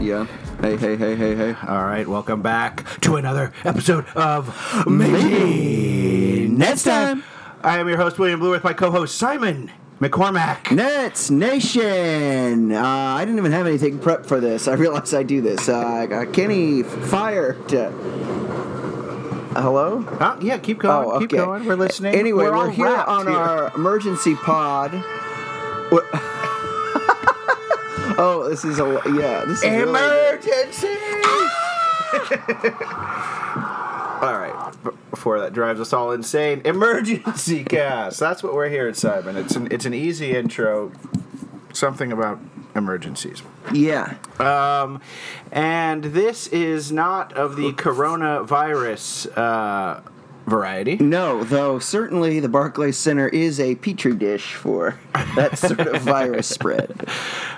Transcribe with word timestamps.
Yeah. 0.00 0.24
Hey, 0.62 0.78
hey, 0.78 0.96
hey, 0.96 1.14
hey, 1.14 1.34
hey. 1.36 1.54
All 1.68 1.84
right, 1.84 2.08
welcome 2.08 2.40
back 2.40 2.86
to 3.02 3.16
another 3.16 3.52
episode 3.64 4.06
of 4.16 4.86
Maybe 4.86 6.48
Next 6.48 6.84
Time. 6.84 7.22
I 7.62 7.78
am 7.78 7.86
your 7.86 7.98
host, 7.98 8.18
William 8.18 8.40
Blue, 8.40 8.50
with 8.52 8.64
my 8.64 8.72
co 8.72 8.90
host, 8.90 9.18
Simon 9.18 9.70
McCormack. 10.00 10.74
Nets 10.74 11.30
Nation. 11.30 12.72
Uh, 12.72 12.82
I 12.82 13.22
didn't 13.26 13.38
even 13.38 13.52
have 13.52 13.66
anything 13.66 13.98
prepped 13.98 14.24
for 14.24 14.40
this. 14.40 14.68
I 14.68 14.72
realized 14.72 15.12
I 15.12 15.22
do 15.22 15.42
this. 15.42 15.68
Uh, 15.68 15.78
uh, 15.78 16.24
Kenny 16.32 16.82
fired. 16.82 17.74
Uh, 17.74 17.90
hello. 19.60 20.06
Oh, 20.18 20.38
yeah, 20.40 20.56
keep 20.56 20.78
going. 20.78 21.10
Oh, 21.10 21.18
Keep 21.20 21.32
going. 21.32 21.66
We're 21.66 21.76
listening. 21.76 22.14
Anyway, 22.14 22.44
we're, 22.44 22.54
all 22.54 22.70
here 22.70 22.86
on 22.86 23.26
here. 23.26 23.36
our 23.36 23.74
emergency 23.74 24.34
pod. 24.34 24.92
Oh, 28.18 28.48
this 28.48 28.64
is 28.64 28.78
a 28.78 29.00
yeah. 29.06 29.44
This 29.44 29.62
is 29.62 29.70
really 29.70 29.92
good. 29.92 30.44
Emergency! 30.44 30.88
all 34.22 34.38
right, 34.38 34.72
before 35.10 35.40
that 35.40 35.52
drives 35.52 35.80
us 35.80 35.92
all 35.92 36.12
insane, 36.12 36.62
emergency 36.64 37.64
cast. 37.68 38.18
That's 38.20 38.42
what 38.42 38.54
we're 38.54 38.68
here 38.68 38.88
at 38.88 38.96
Simon. 38.96 39.36
It's 39.36 39.56
an 39.56 39.68
it's 39.70 39.84
an 39.86 39.94
easy 39.94 40.32
intro, 40.36 40.92
something 41.72 42.12
about 42.12 42.38
emergencies. 42.74 43.42
yeah. 43.72 44.14
Um, 44.38 45.00
and 45.50 46.04
this 46.04 46.46
is 46.48 46.92
not 46.92 47.32
of 47.32 47.56
the 47.56 47.72
coronavirus 47.72 49.36
uh, 49.36 50.00
variety. 50.46 50.96
No, 50.96 51.44
though 51.44 51.78
certainly 51.78 52.40
the 52.40 52.48
Barclays 52.48 52.96
Center 52.96 53.28
is 53.28 53.60
a 53.60 53.74
petri 53.76 54.14
dish 54.14 54.54
for 54.54 54.98
that 55.36 55.58
sort 55.58 55.80
of 55.80 56.02
virus 56.02 56.46
spread. 56.48 57.08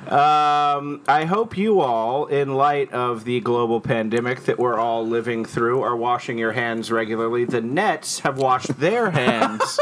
Um, 0.08 1.02
I 1.06 1.24
hope 1.26 1.56
you 1.56 1.80
all, 1.80 2.26
in 2.26 2.54
light 2.54 2.92
of 2.92 3.24
the 3.24 3.40
global 3.40 3.80
pandemic 3.80 4.44
that 4.44 4.58
we're 4.58 4.78
all 4.78 5.06
living 5.06 5.44
through, 5.44 5.82
are 5.82 5.96
washing 5.96 6.38
your 6.38 6.52
hands 6.52 6.90
regularly. 6.90 7.44
The 7.44 7.60
Nets 7.60 8.20
have 8.20 8.38
washed 8.38 8.78
their 8.78 9.10
hands 9.12 9.78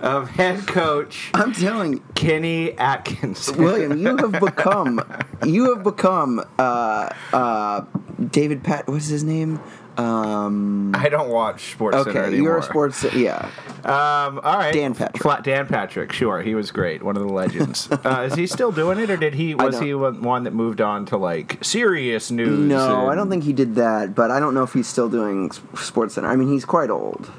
of 0.00 0.30
head 0.30 0.66
coach 0.66 1.30
I'm 1.34 1.52
telling 1.52 1.94
you, 1.94 2.04
Kenny 2.14 2.72
Atkins. 2.78 3.50
William, 3.52 3.98
you 3.98 4.16
have 4.16 4.32
become 4.40 5.00
you 5.44 5.74
have 5.74 5.82
become 5.82 6.44
uh, 6.58 7.08
uh, 7.32 7.84
David 8.30 8.62
Pat. 8.62 8.88
What's 8.88 9.08
his 9.08 9.24
name? 9.24 9.60
Um, 9.98 10.94
I 10.94 11.08
don't 11.08 11.28
watch 11.28 11.72
Sports 11.72 11.96
Center 11.98 12.10
okay, 12.10 12.18
anymore. 12.20 12.42
you're 12.42 12.58
a 12.58 12.62
sports. 12.62 13.04
Yeah, 13.14 13.50
Um, 13.84 14.40
all 14.42 14.56
right, 14.56 14.72
Dan 14.72 14.94
Patrick. 14.94 15.22
Flat 15.22 15.44
Dan 15.44 15.66
Patrick, 15.66 16.12
sure, 16.12 16.40
he 16.40 16.54
was 16.54 16.70
great, 16.70 17.02
one 17.02 17.16
of 17.16 17.22
the 17.22 17.32
legends. 17.32 17.90
uh, 18.04 18.26
is 18.30 18.34
he 18.34 18.46
still 18.46 18.72
doing 18.72 18.98
it, 18.98 19.10
or 19.10 19.16
did 19.16 19.34
he? 19.34 19.54
Was 19.54 19.78
he 19.80 19.92
one 19.94 20.22
one 20.22 20.44
that 20.44 20.54
moved 20.54 20.80
on 20.80 21.04
to 21.06 21.16
like 21.16 21.62
serious 21.62 22.30
news? 22.30 22.58
no, 22.58 23.08
I 23.10 23.14
don't 23.14 23.28
think 23.28 23.44
he 23.44 23.52
did 23.52 23.74
that. 23.74 24.14
But 24.14 24.30
I 24.30 24.40
don't 24.40 24.54
know 24.54 24.62
if 24.62 24.72
he's 24.72 24.86
still 24.88 25.08
doing 25.08 25.50
Sports 25.76 26.14
Center. 26.14 26.28
I 26.28 26.36
mean, 26.36 26.48
he's 26.48 26.64
quite 26.64 26.90
old. 26.90 27.30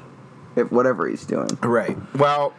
If 0.56 0.70
whatever 0.70 1.08
he's 1.08 1.24
doing. 1.24 1.58
Right. 1.62 1.96
Well, 2.14 2.54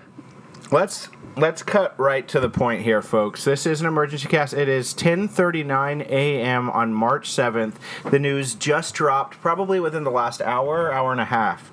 let's 0.72 1.08
let's 1.38 1.64
cut 1.64 1.98
right 2.00 2.28
to 2.30 2.40
the 2.40 2.50
point 2.50 2.84
here, 2.84 3.02
folks. 3.02 3.44
This 3.44 3.66
is 3.66 3.82
an 3.82 3.88
emergency 3.88 4.28
cast. 4.28 4.54
It 4.54 4.70
is 4.70 4.94
10:39 4.94 6.02
a.m. 6.10 6.70
on 6.70 6.94
March 6.94 7.30
7th. 7.30 7.76
The 8.10 8.20
news 8.20 8.56
just 8.56 8.94
dropped, 8.94 9.42
probably 9.42 9.80
within 9.80 10.04
the 10.04 10.12
last 10.12 10.42
hour, 10.42 10.92
hour 10.92 11.12
and 11.12 11.22
a 11.22 11.26
half, 11.26 11.72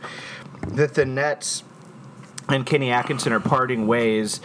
that 0.66 0.94
the 0.94 1.04
Nets 1.04 1.62
and 2.48 2.66
Kenny 2.66 2.90
Atkinson 2.90 3.32
are 3.32 3.40
parting 3.40 3.86
ways. 3.86 4.40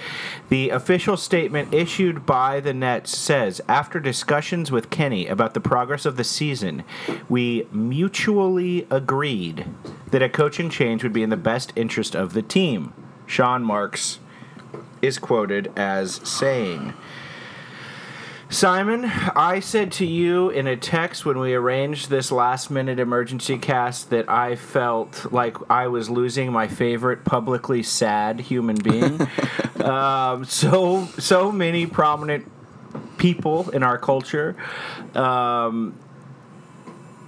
The 0.50 0.70
official 0.70 1.18
statement 1.18 1.74
issued 1.74 2.26
by 2.26 2.60
the 2.60 2.74
Nets 2.74 3.18
says 3.18 3.60
After 3.68 4.00
discussions 4.00 4.72
with 4.72 4.92
Kenny 4.92 5.28
about 5.28 5.56
the 5.56 5.60
progress 5.60 6.06
of 6.06 6.16
the 6.16 6.24
season, 6.24 6.84
we 7.28 7.68
mutually 7.72 8.86
agreed 8.92 9.66
that 10.12 10.22
a 10.22 10.30
coaching 10.30 10.70
change 10.70 11.02
would 11.04 11.14
be 11.14 11.24
in 11.24 11.32
the 11.32 11.38
best 11.38 11.74
interest 11.76 12.16
of 12.16 12.34
the 12.34 12.44
team. 12.44 12.94
Sean 13.26 13.64
Marks 13.64 14.20
is 15.02 15.18
quoted 15.20 15.72
as 15.76 16.16
saying, 16.28 16.94
Simon, 18.50 19.04
I 19.04 19.60
said 19.60 19.92
to 19.94 20.06
you 20.06 20.50
in 20.50 20.68
a 20.68 20.78
text 20.78 21.26
when 21.26 21.38
we 21.38 21.54
arranged 21.54 22.10
this 22.10 22.32
last 22.32 22.72
minute 22.72 22.98
emergency 22.98 23.58
cast 23.58 24.10
that 24.12 24.30
I 24.30 24.56
felt 24.56 25.34
like 25.34 25.58
I 25.70 25.88
was 25.88 26.10
losing 26.10 26.54
my 26.54 26.70
favorite 26.70 27.26
publicly 27.26 27.84
sad 27.84 28.40
human 28.40 28.78
being. 28.78 29.28
um, 29.84 30.46
so 30.46 31.08
so 31.18 31.52
many 31.52 31.86
prominent 31.88 32.50
people 33.18 33.70
in 33.72 33.84
our 33.84 33.98
culture 33.98 34.56
um, 35.14 35.94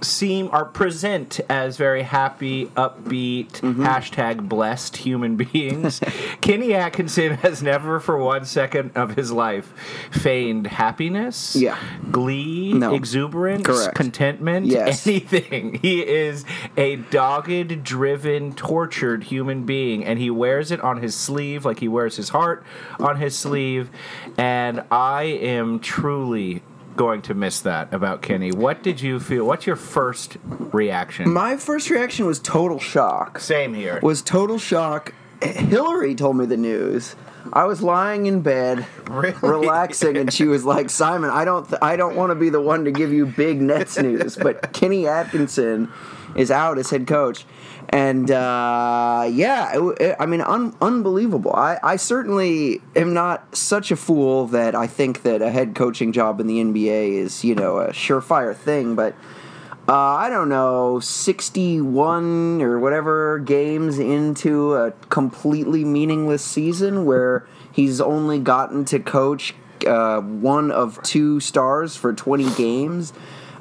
seem 0.02 0.48
are 0.52 0.64
present 0.64 1.40
as 1.48 1.76
very 1.76 2.02
happy, 2.02 2.66
upbeat, 2.76 3.50
mm-hmm. 3.60 3.84
hashtag 3.84 4.48
blessed 4.48 4.98
human 4.98 5.36
beings. 5.52 6.00
Kenny 6.40 6.74
Atkinson 6.74 7.34
has 7.38 7.62
never 7.62 8.00
for 8.00 8.16
one 8.18 8.44
second 8.44 8.92
of 8.94 9.16
his 9.16 9.32
life 9.32 9.72
feigned 10.10 10.66
happiness, 10.68 11.56
Yeah. 11.56 11.78
glee, 12.10 12.72
No. 12.72 12.94
exuberance, 12.94 13.66
Correct. 13.66 13.94
contentment, 13.94 14.66
Yes. 14.66 15.06
anything. 15.06 15.78
He 15.82 16.00
is 16.06 16.44
a 16.76 16.96
dogged, 16.96 17.82
driven, 17.84 18.52
tortured 18.54 19.24
human 19.24 19.64
being, 19.64 20.04
and 20.04 20.18
he 20.18 20.30
wears 20.30 20.70
it 20.70 20.80
on 20.80 21.02
his 21.02 21.14
sleeve 21.14 21.64
like 21.64 21.80
he 21.80 21.88
wears 21.88 22.16
his 22.16 22.30
heart 22.30 22.64
on 22.98 23.16
his 23.16 23.36
sleeve. 23.36 23.90
And 24.38 24.82
I 24.90 25.24
am 25.24 25.80
truly 25.80 26.62
going 26.96 27.22
to 27.22 27.34
miss 27.34 27.60
that 27.60 27.92
about 27.94 28.22
Kenny. 28.22 28.52
What 28.52 28.82
did 28.82 29.00
you 29.00 29.20
feel? 29.20 29.44
What's 29.46 29.66
your 29.66 29.76
first 29.76 30.36
reaction? 30.44 31.30
My 31.32 31.56
first 31.56 31.88
reaction 31.90 32.26
was 32.26 32.38
total 32.38 32.78
shock. 32.78 33.38
Same 33.38 33.74
here. 33.74 34.00
was 34.02 34.22
total 34.22 34.58
shock. 34.58 35.14
Hillary 35.42 36.14
told 36.14 36.36
me 36.36 36.44
the 36.46 36.56
news. 36.56 37.16
I 37.54 37.64
was 37.64 37.80
lying 37.80 38.26
in 38.26 38.42
bed, 38.42 38.86
Really? 39.08 39.34
relaxing, 39.42 40.18
and 40.18 40.30
she 40.30 40.44
was 40.44 40.64
like, 40.66 40.90
"Simon, 40.90 41.30
I 41.30 41.46
don't, 41.46 41.66
th- 41.66 41.78
I 41.80 41.96
don't 41.96 42.14
want 42.14 42.30
to 42.30 42.34
be 42.34 42.50
the 42.50 42.60
one 42.60 42.84
to 42.84 42.90
give 42.90 43.12
you 43.14 43.24
big 43.24 43.62
Nets 43.62 43.98
news, 43.98 44.36
but 44.36 44.72
Kenny 44.74 45.06
Atkinson 45.06 45.90
is 46.36 46.50
out 46.50 46.76
as 46.78 46.90
head 46.90 47.06
coach." 47.06 47.46
And 47.92 48.30
uh, 48.30 49.28
yeah, 49.32 49.72
it, 49.76 49.96
it- 50.00 50.16
I 50.20 50.26
mean, 50.26 50.40
un- 50.40 50.74
unbelievable. 50.80 51.52
I, 51.52 51.78
I 51.82 51.96
certainly 51.96 52.80
am 52.94 53.12
not 53.12 53.54
such 53.56 53.90
a 53.90 53.96
fool 53.96 54.46
that 54.48 54.74
I 54.76 54.86
think 54.86 55.22
that 55.22 55.42
a 55.42 55.50
head 55.50 55.74
coaching 55.74 56.12
job 56.12 56.38
in 56.40 56.46
the 56.46 56.58
NBA 56.62 57.14
is, 57.14 57.44
you 57.44 57.54
know, 57.56 57.78
a 57.78 57.88
surefire 57.90 58.54
thing, 58.56 58.94
but 58.94 59.14
uh, 59.88 59.92
I 59.92 60.28
don't 60.30 60.48
know, 60.48 61.00
61 61.00 62.62
or 62.62 62.78
whatever 62.78 63.40
games 63.40 63.98
into 63.98 64.74
a 64.74 64.92
completely 65.08 65.84
meaningless 65.84 66.44
season 66.44 67.04
where 67.06 67.44
he's 67.72 68.00
only 68.00 68.38
gotten 68.38 68.84
to 68.86 69.00
coach 69.00 69.52
uh, 69.86 70.20
one 70.20 70.70
of 70.70 71.02
two 71.02 71.40
stars 71.40 71.96
for 71.96 72.12
20 72.12 72.54
games. 72.54 73.12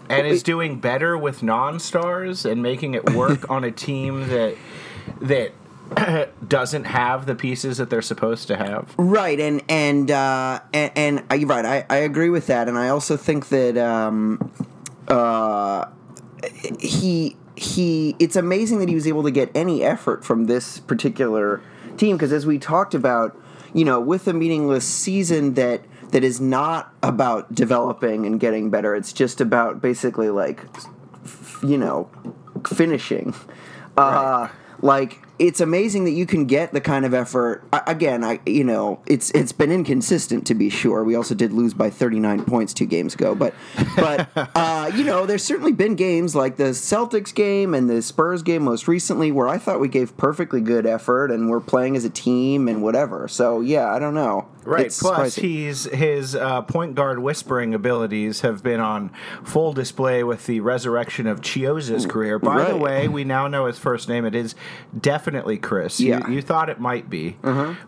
And 0.10 0.28
is 0.28 0.44
doing 0.44 0.80
better 0.80 1.18
with 1.18 1.44
non-stars 1.44 2.46
and 2.46 2.62
making 2.64 2.94
it 2.94 3.12
work 3.12 3.50
on 3.50 3.64
a 3.64 3.72
team 3.72 4.28
that 4.30 4.56
that 5.22 5.54
doesn't 6.48 6.84
have 6.86 7.26
the 7.26 7.36
pieces 7.36 7.78
that 7.78 7.90
they're 7.90 8.02
supposed 8.02 8.48
to 8.48 8.58
have. 8.58 8.94
Right, 8.98 9.40
and 9.40 9.62
and 9.70 10.12
uh, 10.12 10.60
and, 10.74 10.92
and 10.96 11.24
uh, 11.32 11.36
you're 11.36 11.48
right. 11.48 11.66
I, 11.66 11.86
I 11.90 11.98
agree 11.98 12.30
with 12.30 12.48
that, 12.48 12.68
and 12.68 12.78
I 12.78 12.90
also 12.90 13.18
think 13.18 13.50
that 13.50 13.78
um, 13.78 14.52
uh, 15.08 15.86
he 16.80 17.36
he. 17.56 18.16
It's 18.20 18.36
amazing 18.36 18.80
that 18.80 18.90
he 18.90 18.96
was 18.96 19.08
able 19.08 19.24
to 19.24 19.32
get 19.32 19.52
any 19.56 19.84
effort 19.84 20.24
from 20.24 20.46
this 20.46 20.80
particular 20.80 21.62
team 21.98 22.18
because, 22.18 22.32
as 22.32 22.46
we 22.46 22.60
talked 22.60 22.94
about, 22.94 23.38
you 23.74 23.86
know, 23.86 24.00
with 24.00 24.28
a 24.28 24.34
meaningless 24.34 24.86
season 24.86 25.56
that 25.56 25.82
that 26.10 26.24
is 26.24 26.42
not 26.42 26.94
about 27.04 27.54
developing 27.54 28.26
and 28.26 28.40
getting 28.40 28.70
better. 28.70 28.96
It's 28.96 29.14
just 29.14 29.42
about 29.42 29.82
basically 29.82 30.30
like, 30.30 30.64
f- 31.24 31.60
you 31.64 31.78
know, 31.78 32.10
finishing. 32.68 33.34
Uh, 33.98 34.48
like 34.82 35.22
it's 35.40 35.62
amazing 35.62 36.04
that 36.04 36.12
you 36.12 36.26
can 36.26 36.46
get 36.46 36.74
the 36.74 36.82
kind 36.82 37.06
of 37.06 37.14
effort. 37.14 37.64
Again, 37.88 38.24
I 38.24 38.42
you 38.46 38.66
know 38.66 39.02
it's 39.08 39.32
it's 39.32 39.54
been 39.54 39.72
inconsistent 39.72 40.46
to 40.48 40.54
be 40.54 40.70
sure. 40.70 41.04
We 41.04 41.16
also 41.16 41.34
did 41.34 41.54
lose 41.54 41.74
by 41.74 41.90
39 41.90 42.44
points 42.44 42.74
two 42.74 42.86
games 42.86 43.16
ago, 43.16 43.34
but 43.34 43.54
but 43.96 44.30
uh, 44.36 44.92
you 44.94 45.06
know, 45.06 45.26
there's 45.26 45.44
certainly 45.44 45.72
been 45.72 45.96
games 45.96 46.36
like 46.36 46.58
the 46.58 46.72
Celtics 46.72 47.34
game 47.34 47.74
and 47.74 47.90
the 47.90 48.02
Spurs 48.02 48.44
game 48.44 48.64
most 48.64 48.88
recently 48.88 49.32
where 49.32 49.48
I 49.48 49.58
thought 49.58 49.80
we 49.80 49.88
gave 49.88 50.18
perfectly 50.18 50.60
good 50.60 50.86
effort 50.86 51.32
and 51.32 51.50
we're 51.50 51.62
playing 51.62 51.96
as 51.96 52.04
a 52.04 52.10
team 52.10 52.68
and 52.68 52.84
whatever. 52.84 53.28
So 53.30 53.62
yeah, 53.62 53.94
I 53.94 54.00
don't 54.00 54.14
know. 54.14 54.48
Right. 54.66 54.88
It's 54.88 55.00
Plus, 55.00 55.34
surprising. 55.34 55.44
he's 55.44 55.86
his 55.86 56.36
uh, 56.36 56.62
point 56.64 56.94
guard 56.94 57.20
whispering 57.20 57.74
abilities 57.74 58.42
have 58.42 58.62
been 58.62 58.82
on 58.82 59.10
full 59.44 59.72
display 59.72 60.24
with 60.24 60.46
the 60.46 60.60
resurrection 60.60 61.28
of 61.28 61.40
Chiozza's 61.40 62.06
career. 62.06 62.38
By 62.38 62.66
the 62.66 62.78
way, 62.78 63.08
we 63.08 63.24
now 63.24 63.48
know 63.48 63.66
his 63.68 63.80
first 63.80 64.10
name. 64.10 64.26
It 64.26 64.36
is 64.36 64.54
definitely 65.00 65.29
Chris. 65.62 66.00
Yeah. 66.00 66.18
Uh-huh. 66.18 66.30
You, 66.30 66.36
you 66.36 66.42
thought 66.42 66.70
it 66.70 66.80
might 66.80 67.10
be. 67.10 67.38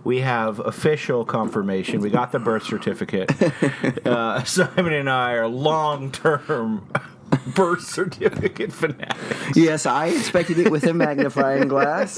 We 0.04 0.22
have 0.22 0.60
official 0.60 1.26
confirmation. 1.26 2.02
We 2.02 2.10
got 2.10 2.32
the 2.32 2.40
birth 2.40 2.64
certificate. 2.64 3.32
uh, 4.06 4.44
Simon 4.44 4.94
and 4.94 5.10
I 5.10 5.34
are 5.34 5.48
long 5.48 6.12
term 6.12 6.88
birth 7.56 7.84
certificate 7.84 8.74
fanatics. 8.74 9.56
Yes, 9.56 9.86
I 9.86 10.08
expected 10.08 10.60
it 10.60 10.72
with 10.72 10.86
a 10.86 10.94
magnifying 10.94 11.68
glass. 11.68 12.16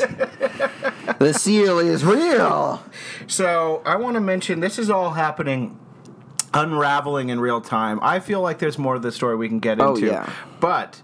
The 1.20 1.34
seal 1.34 1.80
is 1.80 2.04
real. 2.04 2.84
So 3.28 3.82
I 3.86 3.96
want 3.96 4.16
to 4.16 4.22
mention 4.22 4.60
this 4.60 4.80
is 4.80 4.90
all 4.90 5.12
happening 5.12 5.80
unraveling 6.54 7.30
in 7.30 7.40
real 7.40 7.62
time. 7.62 8.00
I 8.02 8.20
feel 8.20 8.42
like 8.42 8.60
there's 8.60 8.78
more 8.78 8.96
of 8.96 9.02
the 9.02 9.12
story 9.12 9.36
we 9.36 9.48
can 9.48 9.60
get 9.60 9.74
into. 9.74 9.86
Oh, 9.86 9.96
into. 9.96 10.08
yeah. 10.08 10.32
But 10.60 11.02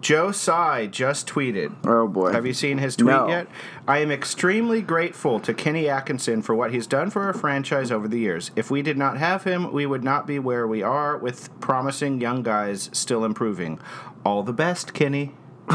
Joe 0.00 0.30
Tsai 0.30 0.86
just 0.86 1.26
tweeted. 1.26 1.74
Oh 1.86 2.06
boy. 2.06 2.32
Have 2.32 2.46
you 2.46 2.54
seen 2.54 2.78
his 2.78 2.94
tweet 2.96 3.08
No. 3.08 3.28
yet? 3.28 3.48
I 3.86 3.98
am 3.98 4.10
extremely 4.10 4.80
grateful 4.80 5.40
to 5.40 5.52
Kenny 5.52 5.88
Atkinson 5.88 6.40
for 6.42 6.54
what 6.54 6.72
he's 6.72 6.86
done 6.86 7.10
for 7.10 7.22
our 7.22 7.32
franchise 7.32 7.90
over 7.90 8.06
the 8.06 8.18
years. 8.20 8.50
If 8.54 8.70
we 8.70 8.80
did 8.82 8.96
not 8.96 9.16
have 9.18 9.44
him, 9.44 9.72
we 9.72 9.86
would 9.86 10.04
not 10.04 10.26
be 10.26 10.38
where 10.38 10.66
we 10.68 10.82
are 10.82 11.16
with 11.18 11.48
promising 11.60 12.20
young 12.20 12.42
guys 12.42 12.90
still 12.92 13.24
improving. 13.24 13.80
All 14.24 14.42
the 14.42 14.52
best, 14.52 14.94
Kenny. 14.94 15.34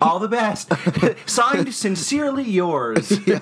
All 0.00 0.18
the 0.18 0.28
best. 0.28 0.72
Signed 1.28 1.74
sincerely 1.74 2.44
yours. 2.44 3.18
yeah, 3.26 3.38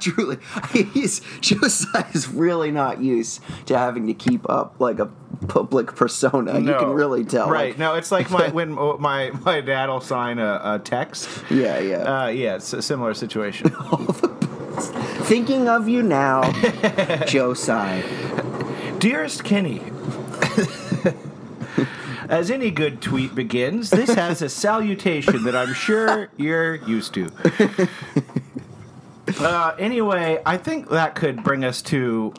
truly. 0.00 0.38
He's 0.72 1.20
Joe 1.40 1.68
Tsai 1.68 2.06
is 2.12 2.28
really 2.28 2.70
not 2.70 3.00
used 3.00 3.40
to 3.66 3.78
having 3.78 4.06
to 4.06 4.14
keep 4.14 4.48
up 4.48 4.76
like 4.78 4.98
a 4.98 5.10
public 5.48 5.94
persona. 5.94 6.58
You 6.58 6.74
can 6.74 6.90
really 6.90 7.24
tell. 7.24 7.50
Right. 7.50 7.70
Like, 7.70 7.78
no, 7.78 7.94
it's 7.94 8.12
like 8.12 8.30
my 8.30 8.48
when 8.52 8.78
uh, 8.78 8.96
my 8.98 9.30
my 9.44 9.60
dad 9.60 9.88
will 9.88 10.00
sign 10.00 10.38
a, 10.38 10.60
a 10.64 10.78
text. 10.78 11.28
yeah, 11.50 11.78
yeah. 11.78 11.96
Uh, 11.96 12.26
yeah, 12.28 12.56
it's 12.56 12.72
a 12.72 12.82
similar 12.82 13.14
situation. 13.14 13.70
Thinking 15.24 15.68
of 15.68 15.88
you 15.88 16.02
now, 16.02 16.50
Joe 17.26 17.54
Tsai. 17.54 18.02
Dearest 18.98 19.44
Kenny. 19.44 19.82
As 22.28 22.50
any 22.50 22.70
good 22.70 23.00
tweet 23.02 23.34
begins, 23.34 23.90
this 23.90 24.14
has 24.14 24.40
a 24.42 24.48
salutation 24.48 25.44
that 25.44 25.54
I'm 25.54 25.74
sure 25.74 26.28
you're 26.36 26.74
used 26.76 27.14
to. 27.14 27.30
Uh, 29.40 29.74
anyway, 29.78 30.40
I 30.44 30.58
think 30.58 30.90
that 30.90 31.14
could 31.14 31.42
bring 31.42 31.64
us 31.64 31.80
to 31.82 32.34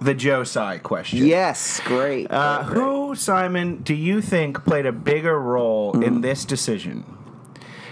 the 0.00 0.12
Joe 0.14 0.42
Josai 0.42 0.82
question. 0.82 1.26
Yes, 1.26 1.80
great. 1.84 2.30
Uh, 2.30 2.58
great, 2.62 2.66
great. 2.74 2.82
who, 2.84 3.14
Simon, 3.14 3.76
do 3.78 3.94
you 3.94 4.20
think 4.20 4.64
played 4.64 4.84
a 4.84 4.92
bigger 4.92 5.40
role 5.40 5.92
Hmm. 5.94 6.02
in 6.02 6.20
this 6.20 6.44
decision? 6.44 7.04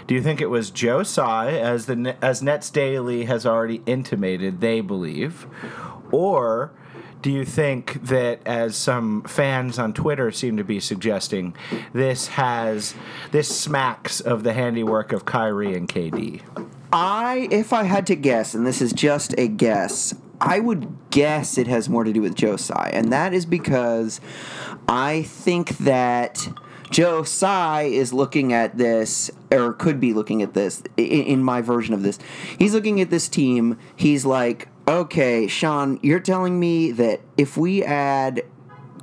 Do 0.05 0.13
you 0.13 0.21
think 0.21 0.39
it 0.39 0.49
was 0.49 0.69
Joe 0.69 1.01
Tsai, 1.03 1.53
as 1.53 1.87
the 1.87 2.15
as 2.21 2.41
Nets 2.43 2.69
Daily 2.69 3.25
has 3.25 3.45
already 3.47 3.81
intimated 3.87 4.61
they 4.61 4.79
believe, 4.79 5.47
or 6.11 6.71
do 7.21 7.31
you 7.31 7.45
think 7.45 8.03
that, 8.05 8.39
as 8.45 8.75
some 8.75 9.23
fans 9.23 9.79
on 9.79 9.93
Twitter 9.93 10.31
seem 10.31 10.57
to 10.57 10.63
be 10.63 10.79
suggesting, 10.79 11.55
this 11.93 12.27
has 12.27 12.93
this 13.31 13.47
smacks 13.47 14.19
of 14.19 14.43
the 14.43 14.53
handiwork 14.53 15.11
of 15.11 15.25
Kyrie 15.25 15.75
and 15.75 15.87
KD? 15.87 16.41
I, 16.93 17.47
if 17.51 17.73
I 17.73 17.83
had 17.83 18.07
to 18.07 18.15
guess, 18.15 18.53
and 18.53 18.65
this 18.65 18.81
is 18.81 18.93
just 18.93 19.33
a 19.37 19.47
guess, 19.47 20.15
I 20.39 20.59
would 20.59 20.87
guess 21.09 21.57
it 21.57 21.67
has 21.67 21.89
more 21.89 22.03
to 22.03 22.13
do 22.13 22.21
with 22.21 22.35
Joe 22.35 22.57
Tsai, 22.57 22.91
and 22.93 23.11
that 23.11 23.33
is 23.33 23.45
because 23.45 24.21
I 24.87 25.23
think 25.23 25.77
that 25.79 26.47
Joe 26.89 27.23
Josai 27.23 27.91
is 27.91 28.13
looking 28.13 28.53
at 28.53 28.77
this, 28.77 29.29
or 29.51 29.73
could 29.73 29.99
be 29.99 30.13
looking 30.13 30.41
at 30.41 30.53
this, 30.53 30.81
in, 30.95 31.05
in 31.05 31.43
my 31.43 31.61
version 31.61 31.93
of 31.93 32.03
this. 32.03 32.17
He's 32.57 32.73
looking 32.73 33.01
at 33.01 33.09
this 33.09 33.27
team. 33.27 33.77
He's 33.95 34.25
like, 34.25 34.69
okay, 34.87 35.47
Sean, 35.47 35.99
you're 36.01 36.19
telling 36.19 36.59
me 36.59 36.91
that 36.91 37.21
if 37.37 37.57
we 37.57 37.83
add 37.83 38.43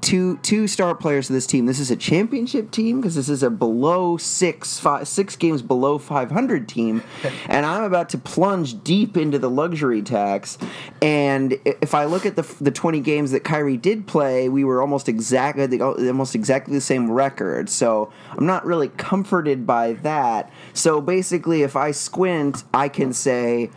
two 0.05 0.37
two 0.39 0.69
star 0.69 0.95
players 0.95 1.29
to 1.29 1.33
this 1.33 1.47
team. 1.47 1.65
This 1.65 1.81
is 1.81 1.91
a 1.91 1.97
championship 1.97 2.71
team 2.71 3.01
because 3.01 3.15
this 3.15 3.31
is 3.31 3.43
a 3.43 3.49
below 3.49 4.19
six 4.19 4.79
five 4.79 5.09
six 5.09 5.35
games 5.35 5.63
below 5.63 5.97
five 5.97 6.31
hundred 6.31 6.69
team, 6.69 7.03
and 7.49 7.65
I'm 7.65 7.85
about 7.85 8.11
to 8.11 8.19
plunge 8.19 8.83
deep 8.85 9.17
into 9.17 9.39
the 9.39 9.49
luxury 9.49 10.03
tax. 10.03 10.59
And 11.01 11.57
if 11.65 11.95
I 11.95 12.05
look 12.05 12.27
at 12.27 12.37
the 12.37 12.43
the 12.61 12.71
twenty 12.71 13.01
games 13.01 13.31
that 13.31 13.45
Kyrie 13.45 13.79
did 13.79 14.07
play, 14.07 14.49
we 14.49 14.63
were 14.63 14.83
almost 14.83 15.09
exactly 15.09 15.67
the, 15.67 15.83
almost 15.83 16.35
exactly 16.35 16.75
the 16.75 16.83
same 16.83 17.11
record. 17.11 17.71
So 17.71 18.13
I'm 18.31 18.47
not 18.47 18.67
really 18.67 18.89
comforted 18.89 19.67
by 19.67 19.95
that. 19.95 20.53
So 20.75 21.01
basically, 21.01 21.63
if 21.63 21.77
I 21.77 21.93
squint, 21.93 22.65
I 22.75 22.91
can 22.91 23.15
say 23.15 23.71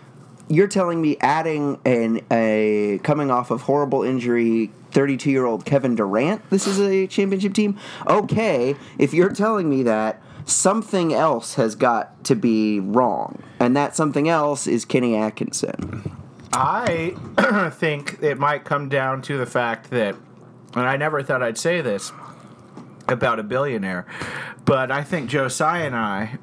you're 0.49 0.67
telling 0.67 1.01
me 1.01 1.17
adding 1.19 1.79
an 1.85 2.21
a 2.31 2.99
coming 3.03 3.31
off 3.31 3.51
of 3.51 3.63
horrible 3.63 4.03
injury 4.03 4.71
32 4.91 5.29
year 5.29 5.45
old 5.45 5.65
Kevin 5.65 5.95
Durant 5.95 6.47
this 6.49 6.67
is 6.67 6.79
a 6.79 7.07
championship 7.07 7.53
team? 7.53 7.77
Okay 8.07 8.75
if 8.97 9.13
you're 9.13 9.33
telling 9.33 9.69
me 9.69 9.83
that 9.83 10.21
something 10.45 11.13
else 11.13 11.55
has 11.55 11.75
got 11.75 12.23
to 12.23 12.35
be 12.35 12.79
wrong 12.79 13.44
and 13.59 13.75
that 13.75 13.95
something 13.95 14.29
else 14.29 14.65
is 14.65 14.85
Kenny 14.85 15.15
Atkinson. 15.15 16.11
I 16.53 17.15
think 17.73 18.17
it 18.21 18.39
might 18.39 18.63
come 18.63 18.89
down 18.89 19.21
to 19.23 19.38
the 19.38 19.45
fact 19.45 19.89
that, 19.91 20.15
and 20.73 20.88
I 20.88 20.97
never 20.97 21.21
thought 21.21 21.43
I'd 21.43 21.57
say 21.57 21.81
this 21.81 22.11
about 23.07 23.39
a 23.39 23.43
billionaire, 23.43 24.05
but 24.65 24.91
I 24.91 25.03
think 25.03 25.29
Joe 25.29 25.50
Tsai 25.50 25.79
and 25.79 25.95
I 25.95 26.38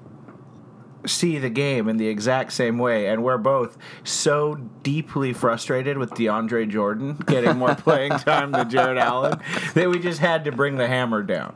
see 1.06 1.38
the 1.38 1.50
game 1.50 1.88
in 1.88 1.96
the 1.96 2.08
exact 2.08 2.52
same 2.52 2.78
way, 2.78 3.08
and 3.08 3.22
we're 3.22 3.38
both 3.38 3.76
so 4.02 4.56
deeply 4.82 5.32
frustrated 5.32 5.98
with 5.98 6.10
DeAndre 6.10 6.68
Jordan 6.68 7.16
getting 7.26 7.58
more 7.58 7.74
playing 7.74 8.12
time 8.12 8.52
than 8.52 8.68
Jarrett 8.70 8.98
Allen 8.98 9.40
that 9.74 9.88
we 9.88 9.98
just 9.98 10.20
had 10.20 10.44
to 10.44 10.52
bring 10.52 10.76
the 10.76 10.86
hammer 10.86 11.22
down. 11.22 11.54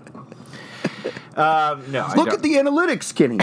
Um, 1.37 1.93
no, 1.93 2.11
look 2.17 2.33
at 2.33 2.43
the 2.43 2.55
analytics 2.55 3.15
Kenny 3.15 3.39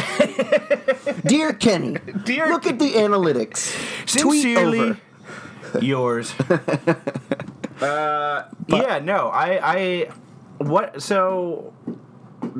dear 1.26 1.54
Kenny 1.54 1.98
Dear 2.26 2.50
look 2.50 2.68
at 2.68 2.78
the 2.78 2.92
analytics 2.92 3.72
tweet 4.06 4.42
Sincerely 4.42 4.80
over 4.80 5.00
yours. 5.82 6.34
uh, 7.82 8.50
yeah, 8.68 9.00
no, 9.00 9.30
I, 9.30 9.76
I, 9.76 10.10
what? 10.58 11.02
So, 11.02 11.74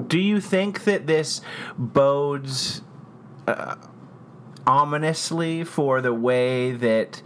do 0.08 0.20
you 0.20 0.42
think 0.42 0.84
that 0.86 1.08
this 1.08 1.42
bodes 1.78 2.82
uh, 3.48 3.76
ominously 4.68 5.64
for 5.64 6.02
the 6.02 6.14
way 6.14 6.72
that 6.72 7.22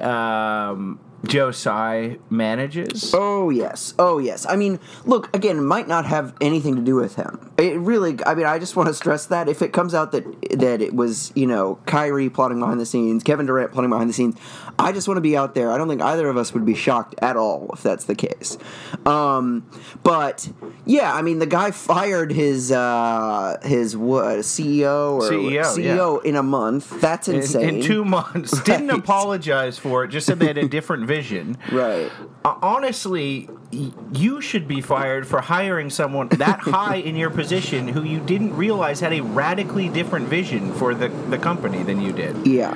um, 0.00 0.98
Joe 1.24 1.52
Tsai 1.52 2.18
manages? 2.30 3.14
Oh 3.14 3.50
yes, 3.50 3.94
oh 3.98 4.18
yes. 4.18 4.44
I 4.46 4.56
mean, 4.56 4.80
look 5.04 5.34
again. 5.34 5.58
It 5.58 5.62
might 5.62 5.86
not 5.86 6.04
have 6.06 6.34
anything 6.40 6.74
to 6.76 6.82
do 6.82 6.96
with 6.96 7.14
him. 7.14 7.52
It 7.56 7.78
really. 7.78 8.18
I 8.26 8.34
mean, 8.34 8.46
I 8.46 8.58
just 8.58 8.74
want 8.74 8.88
to 8.88 8.94
stress 8.94 9.26
that 9.26 9.48
if 9.48 9.62
it 9.62 9.72
comes 9.72 9.94
out 9.94 10.12
that 10.12 10.24
that 10.58 10.82
it 10.82 10.94
was 10.94 11.32
you 11.36 11.46
know 11.46 11.78
Kyrie 11.86 12.28
plotting 12.28 12.58
behind 12.58 12.80
the 12.80 12.86
scenes, 12.86 13.22
Kevin 13.22 13.46
Durant 13.46 13.72
plotting 13.72 13.90
behind 13.90 14.10
the 14.10 14.14
scenes, 14.14 14.36
I 14.78 14.92
just 14.92 15.06
want 15.06 15.16
to 15.16 15.22
be 15.22 15.36
out 15.36 15.54
there. 15.54 15.70
I 15.70 15.78
don't 15.78 15.88
think 15.88 16.02
either 16.02 16.28
of 16.28 16.36
us 16.36 16.52
would 16.54 16.64
be 16.64 16.74
shocked 16.74 17.14
at 17.18 17.36
all 17.36 17.70
if 17.72 17.82
that's 17.82 18.04
the 18.04 18.14
case. 18.14 18.58
Um, 19.06 19.68
but 20.02 20.50
yeah, 20.84 21.14
I 21.14 21.22
mean, 21.22 21.38
the 21.38 21.46
guy 21.46 21.70
fired 21.70 22.32
his 22.32 22.72
uh, 22.72 23.58
his 23.62 23.96
what 23.96 24.38
CEO 24.38 25.14
or 25.14 25.30
CEO, 25.30 25.62
CEO 25.62 26.24
in 26.24 26.34
a 26.34 26.42
month. 26.42 27.00
That's 27.00 27.28
in, 27.28 27.36
insane. 27.36 27.76
in 27.76 27.82
two 27.82 28.04
months, 28.04 28.60
didn't 28.64 28.90
apologize 28.90 29.78
for 29.78 30.04
it. 30.04 30.08
Just 30.08 30.26
said 30.26 30.40
they 30.40 30.46
had 30.46 30.58
a 30.58 30.68
different 30.68 31.06
vision. 31.16 31.56
right. 31.72 32.10
Uh, 32.44 32.56
honestly, 32.62 33.48
y- 33.72 33.92
you 34.12 34.40
should 34.40 34.66
be 34.66 34.80
fired 34.80 35.26
for 35.26 35.40
hiring 35.40 35.90
someone 35.90 36.28
that 36.28 36.58
high 36.76 36.96
in 36.96 37.14
your 37.16 37.30
position 37.30 37.88
who 37.88 38.02
you 38.02 38.18
didn't 38.20 38.56
realize 38.56 39.00
had 39.00 39.12
a 39.12 39.20
radically 39.20 39.88
different 39.88 40.26
vision 40.28 40.72
for 40.72 40.94
the, 40.94 41.08
the 41.30 41.38
company 41.38 41.82
than 41.82 42.00
you 42.00 42.12
did. 42.12 42.34
Yeah. 42.46 42.74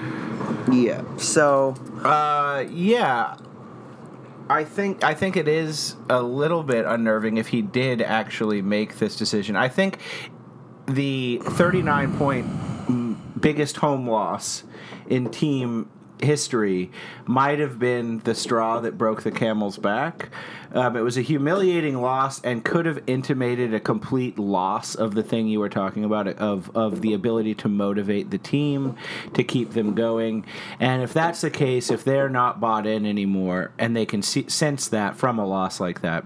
Yeah. 0.71 1.03
So 1.17 1.75
Uh, 2.05 2.65
yeah. 2.71 3.37
I 4.49 4.63
think 4.65 5.03
I 5.03 5.15
think 5.15 5.37
it 5.37 5.49
is 5.49 5.97
a 6.09 6.23
little 6.23 6.63
bit 6.63 6.85
unnerving 6.87 7.37
if 7.37 7.49
he 7.49 7.63
did 7.63 8.01
actually 8.01 8.63
make 8.63 8.99
this 8.99 9.17
decision. 9.17 9.57
I 9.57 9.69
think 9.69 9.99
the 10.87 11.41
39 11.43 12.17
point 12.17 12.47
biggest 13.41 13.79
home 13.79 14.09
loss 14.09 14.63
in 15.09 15.29
team 15.31 15.89
history 16.23 16.91
might 17.27 17.59
have 17.59 17.79
been 17.79 18.19
the 18.21 18.35
straw 18.35 18.81
that 18.81 18.97
broke 18.97 19.23
the 19.23 19.31
camel's 19.31 19.79
back. 19.79 20.31
Um, 20.73 20.97
it 20.97 21.01
was 21.01 21.17
a 21.17 21.23
humiliating 21.23 22.01
loss 22.01 22.41
and 22.43 22.65
could 22.65 22.87
have 22.87 23.03
intimated 23.07 23.73
a 23.73 23.81
complete 23.81 24.39
loss 24.39 24.95
of 24.95 25.15
the 25.15 25.23
thing 25.23 25.47
you 25.47 25.61
were 25.61 25.69
talking 25.69 26.05
about 26.05 26.29
of 26.29 26.75
of 26.77 27.01
the 27.01 27.15
ability 27.15 27.55
to 27.57 27.69
motivate 27.69 28.31
the 28.31 28.39
team 28.39 28.97
to 29.35 29.45
keep 29.45 29.71
them 29.71 29.95
going. 29.95 30.45
And 30.81 31.03
if 31.03 31.13
that's 31.13 31.41
the 31.41 31.51
case, 31.51 31.91
if 31.91 32.05
they're 32.05 32.29
not 32.29 32.61
bought 32.61 32.87
in 32.87 33.07
anymore 33.07 33.73
and 33.79 33.97
they 33.97 34.07
can 34.07 34.23
see, 34.23 34.49
sense 34.49 34.89
that 34.89 35.17
from 35.17 35.39
a 35.39 35.47
loss 35.47 35.81
like 35.81 36.03
that, 36.03 36.25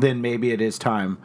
then 0.00 0.20
maybe 0.20 0.50
it 0.50 0.60
is 0.60 0.78
time 0.78 1.18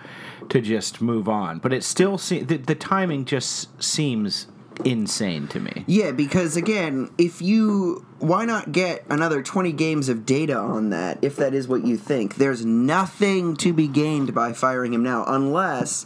to 0.50 0.62
just 0.62 1.02
move 1.02 1.28
on. 1.28 1.60
But 1.60 1.74
it 1.74 1.84
still 1.84 2.18
se- 2.18 2.44
the, 2.44 2.58
the 2.58 2.76
timing 2.76 3.26
just 3.26 3.82
seems 3.82 4.48
insane 4.86 5.48
to 5.50 5.60
me. 5.60 5.84
Yeah, 5.88 6.12
because 6.12 6.56
again, 6.56 7.12
if 7.18 7.42
you 7.42 8.06
why 8.20 8.46
not 8.46 8.72
get 8.72 9.06
another 9.10 9.42
20 9.42 9.72
games 9.72 10.10
of 10.10 10.26
data 10.26 10.56
on 10.56 10.90
that 10.90 11.20
if 11.22 11.36
that 11.38 11.54
is 11.54 11.68
what 11.68 11.86
you 11.86 11.98
think? 11.98 12.36
There's 12.36 12.66
nothing 12.66 13.56
to 13.58 13.74
be 13.74 13.88
gained 13.88 14.34
by 14.34 14.54
firing 14.54 14.94
him 14.94 15.04
now 15.04 15.24
unless 15.28 16.06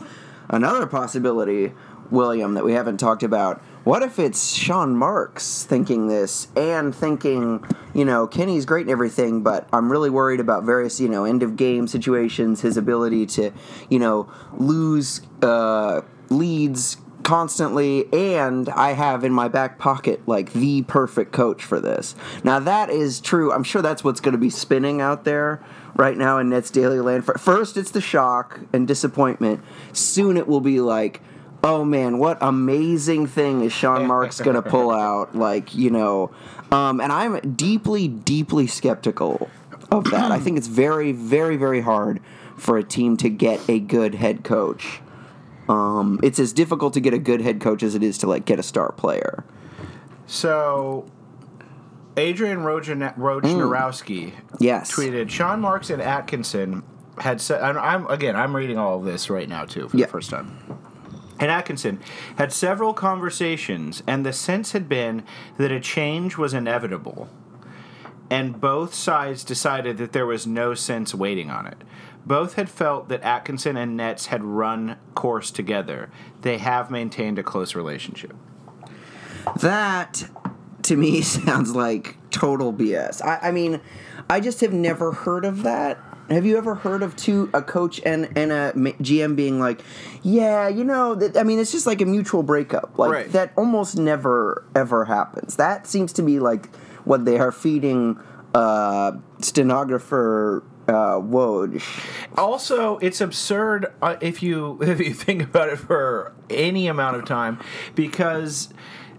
another 0.49 0.85
possibility, 0.85 1.73
William, 2.11 2.53
that 2.53 2.63
we 2.63 2.73
haven't 2.73 2.97
talked 2.97 3.23
about. 3.23 3.61
What 3.83 4.01
if 4.01 4.17
it's 4.17 4.53
Sean 4.53 4.95
Marks 4.95 5.63
thinking 5.63 6.07
this 6.07 6.47
and 6.55 6.95
thinking, 6.95 7.65
you 7.93 8.05
know, 8.05 8.27
Kenny's 8.27 8.65
great 8.65 8.83
and 8.83 8.91
everything, 8.91 9.43
but 9.43 9.67
I'm 9.73 9.91
really 9.91 10.09
worried 10.09 10.39
about 10.39 10.63
various, 10.63 11.01
you 11.01 11.09
know, 11.09 11.25
end 11.25 11.43
of 11.43 11.57
game 11.57 11.87
situations, 11.87 12.61
his 12.61 12.77
ability 12.77 13.25
to, 13.25 13.51
you 13.89 13.99
know, 13.99 14.31
lose 14.53 15.21
uh, 15.41 16.01
leads 16.29 16.97
constantly 17.23 18.11
and 18.13 18.69
I 18.69 18.93
have 18.93 19.23
in 19.23 19.31
my 19.31 19.47
back 19.47 19.79
pocket 19.79 20.21
like 20.27 20.53
the 20.53 20.83
perfect 20.83 21.31
coach 21.31 21.63
for 21.63 21.79
this. 21.79 22.15
Now 22.43 22.59
that 22.59 22.89
is 22.89 23.19
true. 23.19 23.51
I'm 23.51 23.63
sure 23.63 23.81
that's 23.81 24.03
what's 24.03 24.19
going 24.19 24.33
to 24.33 24.37
be 24.37 24.49
spinning 24.49 25.01
out 25.01 25.23
there 25.23 25.63
right 25.95 26.17
now 26.17 26.37
in 26.39 26.49
Nets 26.49 26.69
Daily 26.69 26.99
Land. 26.99 27.25
First 27.25 27.77
it's 27.77 27.91
the 27.91 28.01
shock 28.01 28.59
and 28.73 28.87
disappointment. 28.87 29.63
Soon 29.93 30.37
it 30.37 30.47
will 30.47 30.61
be 30.61 30.79
like 30.79 31.21
oh 31.63 31.85
man, 31.85 32.19
what 32.19 32.37
amazing 32.41 33.25
thing 33.25 33.61
is 33.61 33.71
Sean 33.71 34.05
Marks 34.07 34.41
going 34.41 34.61
to 34.61 34.61
pull 34.61 34.91
out 34.91 35.33
like, 35.33 35.73
you 35.73 35.89
know, 35.89 36.29
um, 36.71 36.99
and 36.99 37.11
I'm 37.11 37.39
deeply 37.55 38.07
deeply 38.07 38.67
skeptical 38.67 39.49
of 39.91 40.11
that. 40.11 40.31
I 40.31 40.39
think 40.39 40.57
it's 40.57 40.67
very 40.67 41.11
very 41.11 41.55
very 41.55 41.81
hard 41.81 42.19
for 42.57 42.77
a 42.77 42.83
team 42.83 43.17
to 43.17 43.29
get 43.29 43.61
a 43.69 43.79
good 43.79 44.15
head 44.15 44.43
coach 44.43 45.01
um, 45.69 46.19
it's 46.23 46.39
as 46.39 46.53
difficult 46.53 46.93
to 46.93 46.99
get 46.99 47.13
a 47.13 47.19
good 47.19 47.41
head 47.41 47.61
coach 47.61 47.83
as 47.83 47.95
it 47.95 48.03
is 48.03 48.17
to 48.19 48.27
like 48.27 48.45
get 48.45 48.59
a 48.59 48.63
star 48.63 48.91
player. 48.91 49.43
So, 50.25 51.05
Adrian 52.17 52.59
Wojnarowski 52.59 53.15
mm. 53.17 54.33
yes. 54.59 54.91
tweeted 54.91 55.29
Sean 55.29 55.59
Marks 55.59 55.89
and 55.89 56.01
Atkinson 56.01 56.83
had 57.17 57.41
said. 57.41 57.61
I'm, 57.61 57.77
I'm, 57.77 58.07
again. 58.07 58.35
I'm 58.35 58.55
reading 58.55 58.77
all 58.77 58.97
of 58.99 59.05
this 59.05 59.29
right 59.29 59.47
now 59.47 59.65
too 59.65 59.89
for 59.89 59.97
yeah. 59.97 60.05
the 60.05 60.11
first 60.11 60.29
time. 60.29 60.57
And 61.39 61.49
Atkinson 61.51 61.99
had 62.37 62.53
several 62.53 62.93
conversations, 62.93 64.03
and 64.07 64.25
the 64.25 64.31
sense 64.31 64.71
had 64.71 64.87
been 64.87 65.23
that 65.57 65.71
a 65.71 65.79
change 65.79 66.37
was 66.37 66.53
inevitable. 66.53 67.27
And 68.33 68.59
both 68.59 68.95
sides 68.95 69.43
decided 69.43 69.99
that 69.99 70.11
there 70.11 70.25
was 70.25 70.47
no 70.47 70.73
sense 70.73 71.13
waiting 71.13 71.51
on 71.51 71.67
it. 71.67 71.83
Both 72.25 72.55
had 72.55 72.67
felt 72.67 73.07
that 73.09 73.21
Atkinson 73.21 73.77
and 73.77 73.95
Nets 73.95 74.25
had 74.25 74.43
run 74.43 74.97
course 75.13 75.51
together. 75.51 76.09
They 76.41 76.57
have 76.57 76.89
maintained 76.89 77.37
a 77.37 77.43
close 77.43 77.75
relationship. 77.75 78.35
That, 79.59 80.27
to 80.81 80.97
me, 80.97 81.21
sounds 81.45 81.75
like 81.75 82.17
total 82.31 82.73
BS. 82.73 83.23
I, 83.23 83.49
I 83.49 83.51
mean, 83.51 83.79
I 84.27 84.39
just 84.39 84.61
have 84.61 84.73
never 84.73 85.11
heard 85.11 85.45
of 85.45 85.61
that. 85.61 85.99
Have 86.31 86.43
you 86.43 86.57
ever 86.57 86.73
heard 86.73 87.03
of 87.03 87.15
two 87.15 87.51
a 87.53 87.61
coach 87.61 88.01
and 88.03 88.35
and 88.35 88.51
a 88.51 88.71
GM 88.73 89.35
being 89.35 89.59
like, 89.59 89.83
yeah, 90.23 90.67
you 90.69 90.83
know, 90.83 91.13
that, 91.13 91.37
I 91.37 91.43
mean, 91.43 91.59
it's 91.59 91.71
just 91.71 91.85
like 91.85 92.01
a 92.01 92.05
mutual 92.05 92.41
breakup. 92.41 92.97
Like 92.97 93.11
right. 93.11 93.31
that 93.33 93.53
almost 93.57 93.95
never 93.95 94.65
ever 94.75 95.05
happens. 95.05 95.57
That 95.57 95.85
seems 95.85 96.13
to 96.13 96.23
be 96.23 96.39
like 96.39 96.69
what 97.05 97.25
they 97.25 97.37
are 97.37 97.51
feeding 97.51 98.19
uh, 98.53 99.13
stenographer 99.39 100.63
uh, 100.87 101.19
Woj. 101.19 101.83
Also, 102.37 102.97
it's 102.97 103.21
absurd 103.21 103.93
uh, 104.01 104.17
if 104.21 104.43
you 104.43 104.79
if 104.81 104.99
you 104.99 105.13
think 105.13 105.41
about 105.41 105.69
it 105.69 105.79
for 105.79 106.33
any 106.49 106.87
amount 106.87 107.17
of 107.17 107.25
time, 107.25 107.59
because 107.95 108.69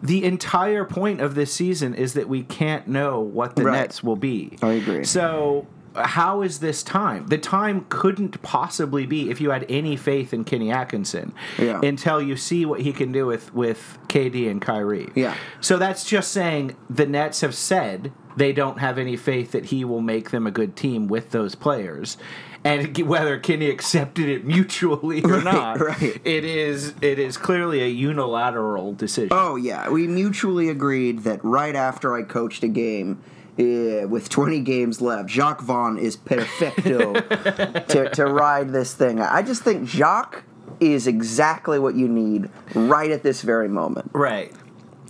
the 0.02 0.24
entire 0.24 0.84
point 0.84 1.20
of 1.20 1.34
this 1.34 1.52
season 1.52 1.94
is 1.94 2.12
that 2.12 2.28
we 2.28 2.42
can't 2.42 2.86
know 2.86 3.20
what 3.20 3.56
the 3.56 3.64
right. 3.64 3.72
Nets 3.72 4.02
will 4.02 4.16
be. 4.16 4.58
I 4.62 4.72
agree. 4.72 5.04
So 5.04 5.66
how 5.94 6.42
is 6.42 6.60
this 6.60 6.82
time? 6.82 7.26
The 7.26 7.38
time 7.38 7.86
couldn't 7.88 8.42
possibly 8.42 9.06
be 9.06 9.30
if 9.30 9.40
you 9.40 9.50
had 9.50 9.64
any 9.68 9.96
faith 9.96 10.34
in 10.34 10.44
Kenny 10.44 10.70
Atkinson 10.70 11.32
yeah. 11.58 11.80
until 11.82 12.20
you 12.20 12.36
see 12.36 12.66
what 12.66 12.80
he 12.80 12.92
can 12.92 13.12
do 13.12 13.26
with 13.26 13.54
with 13.54 13.98
KD 14.08 14.50
and 14.50 14.60
Kyrie. 14.60 15.10
Yeah. 15.14 15.36
So 15.60 15.76
that's 15.76 16.04
just 16.04 16.32
saying 16.32 16.76
the 16.90 17.06
Nets 17.06 17.40
have 17.42 17.54
said 17.54 18.12
they 18.36 18.52
don't 18.52 18.78
have 18.78 18.98
any 18.98 19.16
faith 19.16 19.52
that 19.52 19.66
he 19.66 19.84
will 19.84 20.00
make 20.00 20.30
them 20.30 20.46
a 20.46 20.50
good 20.50 20.76
team 20.76 21.06
with 21.06 21.30
those 21.30 21.54
players. 21.54 22.16
And 22.64 22.96
whether 23.06 23.38
Kenny 23.38 23.68
accepted 23.68 24.28
it 24.28 24.46
mutually 24.46 25.22
or 25.22 25.34
right, 25.34 25.44
not, 25.44 25.80
right. 25.80 26.20
it 26.24 26.44
is 26.44 26.94
it 27.02 27.18
is 27.18 27.36
clearly 27.36 27.82
a 27.82 27.88
unilateral 27.88 28.94
decision. 28.94 29.28
Oh 29.32 29.56
yeah, 29.56 29.90
we 29.90 30.06
mutually 30.08 30.70
agreed 30.70 31.20
that 31.20 31.44
right 31.44 31.76
after 31.76 32.14
I 32.14 32.22
coached 32.22 32.64
a 32.64 32.68
game, 32.68 33.22
uh, 33.58 34.08
with 34.08 34.28
20 34.28 34.60
games 34.60 35.00
left, 35.00 35.30
Jacques 35.30 35.62
Vaughn 35.62 35.98
is 35.98 36.16
perfecto 36.16 37.12
to, 37.88 38.10
to 38.10 38.26
ride 38.26 38.70
this 38.70 38.94
thing. 38.94 39.20
I 39.20 39.42
just 39.42 39.62
think 39.62 39.88
Jacques 39.88 40.44
is 40.80 41.06
exactly 41.06 41.78
what 41.78 41.94
you 41.94 42.08
need 42.08 42.50
right 42.74 43.10
at 43.10 43.22
this 43.22 43.42
very 43.42 43.68
moment. 43.68 44.10
Right. 44.12 44.52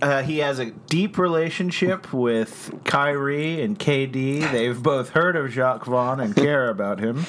Uh, 0.01 0.21
he 0.23 0.39
has 0.39 0.59
a 0.59 0.65
deep 0.65 1.17
relationship 1.17 2.11
with 2.13 2.73
Kyrie 2.83 3.61
and 3.61 3.79
KD. 3.79 4.51
They've 4.51 4.81
both 4.81 5.09
heard 5.09 5.35
of 5.35 5.51
Jacques 5.51 5.85
Vaughn 5.85 6.19
and 6.19 6.35
care 6.35 6.69
about 6.69 6.99
him. 6.99 7.25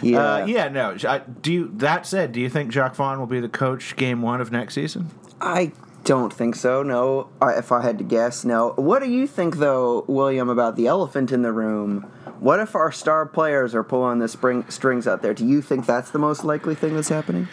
Yeah, 0.00 0.18
uh, 0.18 0.46
yeah. 0.46 0.68
No, 0.68 0.96
I, 1.06 1.18
do 1.18 1.52
you, 1.52 1.72
that 1.74 2.06
said, 2.06 2.32
do 2.32 2.40
you 2.40 2.48
think 2.48 2.70
Jacques 2.70 2.94
Vaughn 2.94 3.18
will 3.18 3.26
be 3.26 3.40
the 3.40 3.48
coach 3.48 3.96
game 3.96 4.22
one 4.22 4.40
of 4.40 4.52
next 4.52 4.74
season? 4.74 5.10
I 5.40 5.72
don't 6.08 6.32
think 6.32 6.56
so. 6.56 6.82
No, 6.82 7.28
if 7.42 7.70
I 7.70 7.82
had 7.82 7.98
to 7.98 8.04
guess, 8.04 8.42
no. 8.42 8.72
What 8.76 9.00
do 9.00 9.10
you 9.10 9.26
think, 9.26 9.58
though, 9.58 10.06
William, 10.08 10.48
about 10.48 10.74
the 10.74 10.86
elephant 10.86 11.30
in 11.32 11.42
the 11.42 11.52
room? 11.52 12.10
What 12.40 12.60
if 12.60 12.74
our 12.74 12.90
star 12.90 13.26
players 13.26 13.74
are 13.74 13.84
pulling 13.84 14.18
the 14.18 14.26
spring 14.26 14.64
strings 14.70 15.06
out 15.06 15.20
there? 15.20 15.34
Do 15.34 15.46
you 15.46 15.60
think 15.60 15.84
that's 15.84 16.10
the 16.10 16.18
most 16.18 16.44
likely 16.44 16.74
thing 16.74 16.94
that's 16.94 17.10
happening? 17.10 17.46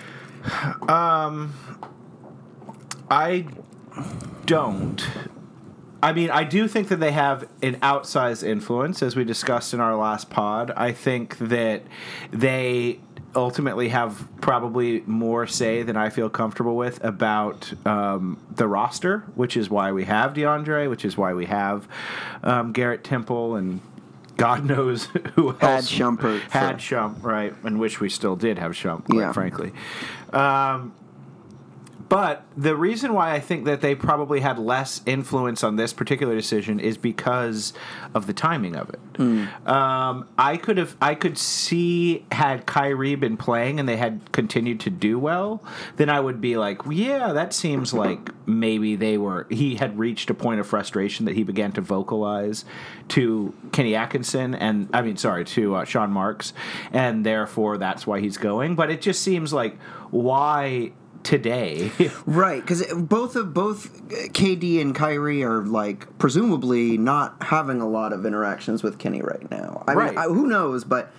Um, 0.87 1.53
I 3.11 3.45
don't. 4.45 5.05
I 6.01 6.13
mean, 6.13 6.29
I 6.29 6.45
do 6.45 6.69
think 6.69 6.87
that 6.87 7.01
they 7.01 7.11
have 7.11 7.49
an 7.61 7.75
outsized 7.81 8.47
influence, 8.47 9.03
as 9.03 9.17
we 9.17 9.25
discussed 9.25 9.73
in 9.73 9.81
our 9.81 9.97
last 9.97 10.29
pod. 10.29 10.71
I 10.77 10.93
think 10.93 11.37
that 11.39 11.83
they 12.31 13.01
ultimately 13.35 13.89
have 13.89 14.27
probably 14.41 15.01
more 15.05 15.45
say 15.47 15.83
than 15.83 15.97
I 15.97 16.09
feel 16.09 16.29
comfortable 16.29 16.75
with 16.75 17.03
about 17.03 17.73
um, 17.85 18.37
the 18.55 18.67
roster, 18.67 19.19
which 19.35 19.57
is 19.57 19.69
why 19.69 19.91
we 19.91 20.05
have 20.05 20.33
DeAndre, 20.33 20.89
which 20.89 21.05
is 21.05 21.17
why 21.17 21.33
we 21.33 21.45
have 21.45 21.87
um, 22.43 22.71
Garrett 22.71 23.03
Temple 23.03 23.55
and 23.55 23.81
God 24.37 24.65
knows 24.69 25.05
who 25.35 25.49
else 25.49 25.59
had 25.59 25.83
Shumpert. 25.83 26.41
Had 26.51 26.77
Shump, 26.77 27.23
right, 27.23 27.53
and 27.63 27.79
wish 27.79 27.99
we 27.99 28.09
still 28.09 28.35
did 28.35 28.59
have 28.59 28.71
Shump, 28.73 29.05
quite 29.05 29.19
yeah. 29.19 29.31
frankly. 29.31 29.71
Um, 30.33 30.93
but 32.07 32.43
the 32.55 32.75
reason 32.75 33.13
why 33.13 33.33
I 33.33 33.39
think 33.39 33.65
that 33.65 33.81
they 33.81 33.95
probably 33.95 34.39
had 34.39 34.59
less 34.59 35.01
influence 35.05 35.63
on 35.63 35.75
this 35.75 35.93
particular 35.93 36.35
decision 36.35 36.79
is 36.79 36.97
because 36.97 37.73
of 38.13 38.27
the 38.27 38.33
timing 38.33 38.75
of 38.75 38.89
it. 38.89 38.99
Mm. 39.13 39.67
Um, 39.67 40.27
I 40.37 40.57
could 40.57 40.77
have, 40.77 40.95
I 41.01 41.15
could 41.15 41.37
see 41.37 42.25
had 42.31 42.65
Kyrie 42.65 43.15
been 43.15 43.37
playing 43.37 43.79
and 43.79 43.89
they 43.89 43.97
had 43.97 44.31
continued 44.31 44.79
to 44.81 44.89
do 44.89 45.17
well, 45.17 45.63
then 45.95 46.09
I 46.09 46.19
would 46.19 46.39
be 46.41 46.57
like, 46.57 46.81
yeah, 46.89 47.33
that 47.33 47.53
seems 47.53 47.93
like 47.93 48.29
maybe 48.45 48.95
they 48.95 49.17
were. 49.17 49.47
He 49.49 49.75
had 49.75 49.97
reached 49.97 50.29
a 50.29 50.33
point 50.33 50.59
of 50.59 50.67
frustration 50.67 51.25
that 51.25 51.35
he 51.35 51.43
began 51.43 51.71
to 51.73 51.81
vocalize 51.81 52.65
to 53.09 53.53
Kenny 53.71 53.95
Atkinson 53.95 54.53
and 54.53 54.89
I 54.93 55.01
mean, 55.01 55.17
sorry, 55.17 55.45
to 55.45 55.75
uh, 55.75 55.85
Sean 55.85 56.11
Marks, 56.11 56.53
and 56.91 57.25
therefore 57.25 57.77
that's 57.77 58.05
why 58.05 58.19
he's 58.19 58.37
going. 58.37 58.75
But 58.75 58.91
it 58.91 59.01
just 59.01 59.21
seems 59.21 59.51
like 59.53 59.77
why 60.11 60.91
today. 61.25 61.91
right, 62.25 62.61
because 62.61 62.85
both 62.93 63.35
of 63.35 63.53
both 63.53 64.07
KD 64.07 64.79
and 64.79 64.95
Kyrie 64.95 65.43
are 65.43 65.63
like 65.63 66.17
presumably 66.17 66.97
not 66.97 67.35
having 67.43 67.81
a 67.81 67.87
lot 67.87 68.13
of 68.13 68.25
interactions 68.25 68.83
with 68.83 68.97
Kenny 68.97 69.21
right 69.21 69.49
now. 69.51 69.83
I 69.87 69.93
right. 69.93 70.09
mean, 70.11 70.17
I, 70.17 70.23
who 70.23 70.47
knows? 70.47 70.85
But 70.85 71.11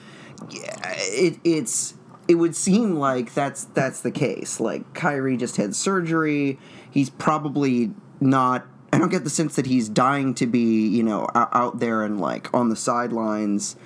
it, 0.50 1.38
it's 1.44 1.94
it 2.28 2.36
would 2.36 2.56
seem 2.56 2.96
like 2.96 3.34
that's 3.34 3.64
that's 3.64 4.00
the 4.00 4.10
case. 4.10 4.60
Like 4.60 4.94
Kyrie 4.94 5.36
just 5.36 5.56
had 5.56 5.76
surgery. 5.76 6.58
He's 6.90 7.10
probably 7.10 7.92
not 8.20 8.66
I 8.92 8.98
don't 8.98 9.10
get 9.10 9.25
the 9.25 9.30
sense 9.30 9.56
that 9.56 9.66
he's 9.66 9.88
dying 9.88 10.32
to 10.34 10.46
be, 10.46 10.86
you 10.86 11.02
know, 11.02 11.28
out, 11.34 11.50
out 11.52 11.78
there 11.80 12.02
and 12.02 12.20
like 12.20 12.52
on 12.54 12.70
the 12.70 12.76
sidelines, 12.76 13.76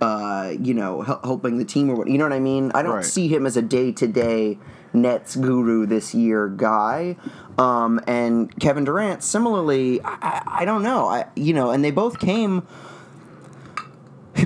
uh, 0.00 0.52
you 0.60 0.74
know, 0.74 1.02
hel- 1.02 1.20
helping 1.22 1.58
the 1.58 1.64
team 1.64 1.90
or 1.90 1.94
what. 1.96 2.08
You 2.08 2.18
know 2.18 2.24
what 2.24 2.32
I 2.32 2.40
mean? 2.40 2.70
I 2.74 2.82
don't 2.82 2.96
Right. 2.96 3.04
see 3.04 3.28
him 3.28 3.46
as 3.46 3.56
a 3.56 3.62
day 3.62 3.92
to 3.92 4.06
day 4.06 4.58
Nets 4.92 5.36
guru 5.36 5.86
this 5.86 6.14
year 6.14 6.48
guy. 6.48 7.16
Um, 7.58 8.00
and 8.06 8.58
Kevin 8.58 8.84
Durant, 8.84 9.22
similarly, 9.22 10.00
I, 10.02 10.16
I, 10.22 10.42
I 10.60 10.64
don't 10.64 10.82
know. 10.82 11.06
I 11.08 11.26
you 11.36 11.52
know, 11.52 11.70
and 11.70 11.84
they 11.84 11.90
both 11.90 12.18
came. 12.18 12.66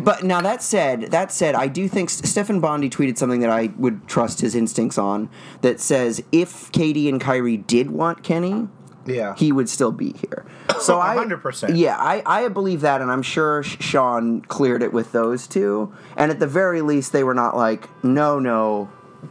But 0.02 0.24
now 0.24 0.40
that 0.40 0.60
said, 0.62 1.02
that 1.12 1.30
said, 1.30 1.54
I 1.54 1.68
do 1.68 1.86
think 1.88 2.10
Stephen 2.10 2.58
Bondy 2.60 2.90
tweeted 2.90 3.16
something 3.16 3.40
that 3.40 3.50
I 3.50 3.70
would 3.76 4.08
trust 4.08 4.40
his 4.40 4.54
instincts 4.54 4.98
on. 4.98 5.28
That 5.60 5.78
says 5.78 6.22
if 6.32 6.72
KD 6.72 7.08
and 7.08 7.20
Kyrie 7.20 7.58
did 7.58 7.90
want 7.90 8.22
Kenny, 8.24 8.68
Yeah. 9.06 9.34
he 9.36 9.52
would 9.52 9.68
still 9.68 9.92
be 9.92 10.12
here. 10.12 10.44
So 10.80 10.96
oh, 10.96 11.00
I 11.00 11.16
100%. 11.16 11.76
Yeah, 11.76 11.96
I, 11.98 12.22
I 12.24 12.48
believe 12.48 12.80
that, 12.82 13.00
and 13.00 13.10
I'm 13.10 13.22
sure 13.22 13.62
Sean 13.62 14.40
cleared 14.42 14.82
it 14.82 14.92
with 14.92 15.12
those 15.12 15.46
two. 15.46 15.94
And 16.16 16.30
at 16.30 16.40
the 16.40 16.46
very 16.46 16.80
least, 16.80 17.12
they 17.12 17.24
were 17.24 17.34
not 17.34 17.56
like, 17.56 17.88
no, 18.04 18.38
no, 18.38 18.90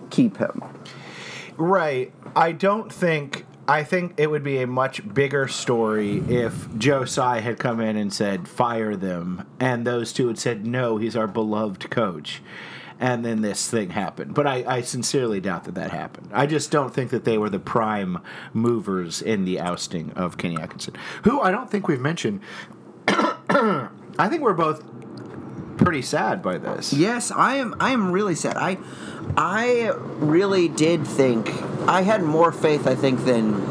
keep 0.10 0.38
him. 0.38 0.62
Right. 1.58 2.12
I 2.36 2.52
don't 2.52 2.92
think. 2.92 3.46
I 3.66 3.86
think 3.86 4.16
it 4.18 4.30
would 4.30 4.44
be 4.44 4.62
a 4.62 4.68
much 4.68 5.14
bigger 5.14 5.48
story 5.48 6.18
if 6.28 6.68
Joe 6.78 7.06
Tsai 7.06 7.40
had 7.40 7.60
come 7.60 7.80
in 7.80 7.96
and 7.96 8.12
said, 8.12 8.46
fire 8.46 8.94
them, 8.98 9.48
and 9.58 9.88
those 9.88 10.12
two 10.12 10.28
had 10.28 10.38
said, 10.38 10.68
no, 10.68 10.98
he's 10.98 11.16
our 11.16 11.28
beloved 11.28 11.90
coach. 11.90 12.42
And 13.04 13.26
then 13.26 13.42
this 13.42 13.70
thing 13.70 13.90
happened. 13.90 14.34
But 14.34 14.48
I, 14.48 14.64
I 14.66 14.82
sincerely 14.82 15.42
doubt 15.42 15.66
that 15.66 15.76
that 15.76 15.92
happened. 15.92 16.30
I 16.32 16.46
just 16.48 16.72
don't 16.72 16.94
think 16.94 17.12
that 17.12 17.26
they 17.26 17.38
were 17.38 17.50
the 17.50 17.60
prime 17.60 18.20
movers 18.54 19.22
in 19.22 19.44
the 19.44 19.60
ousting 19.60 20.14
of 20.14 20.38
Kenny 20.38 20.56
Atkinson, 20.56 20.96
who 21.24 21.42
I 21.42 21.52
don't 21.52 21.70
think 21.70 21.90
we've 21.90 22.00
mentioned. 22.00 22.40
I 23.10 23.90
think 24.30 24.42
we're 24.42 24.54
both 24.54 24.86
pretty 25.76 26.02
sad 26.02 26.42
by 26.42 26.58
this. 26.58 26.94
Yes, 26.94 27.30
I 27.30 27.56
am. 27.56 27.76
I 27.78 27.92
am 27.92 28.10
really 28.10 28.36
sad. 28.36 28.56
I, 28.56 28.78
I 29.36 29.92
really 29.98 30.70
did 30.70 31.06
think 31.06 31.50
I 31.90 32.04
had 32.04 32.24
more 32.24 32.54
faith. 32.54 32.88
I 32.88 32.96
think 32.96 33.26
than 33.26 33.66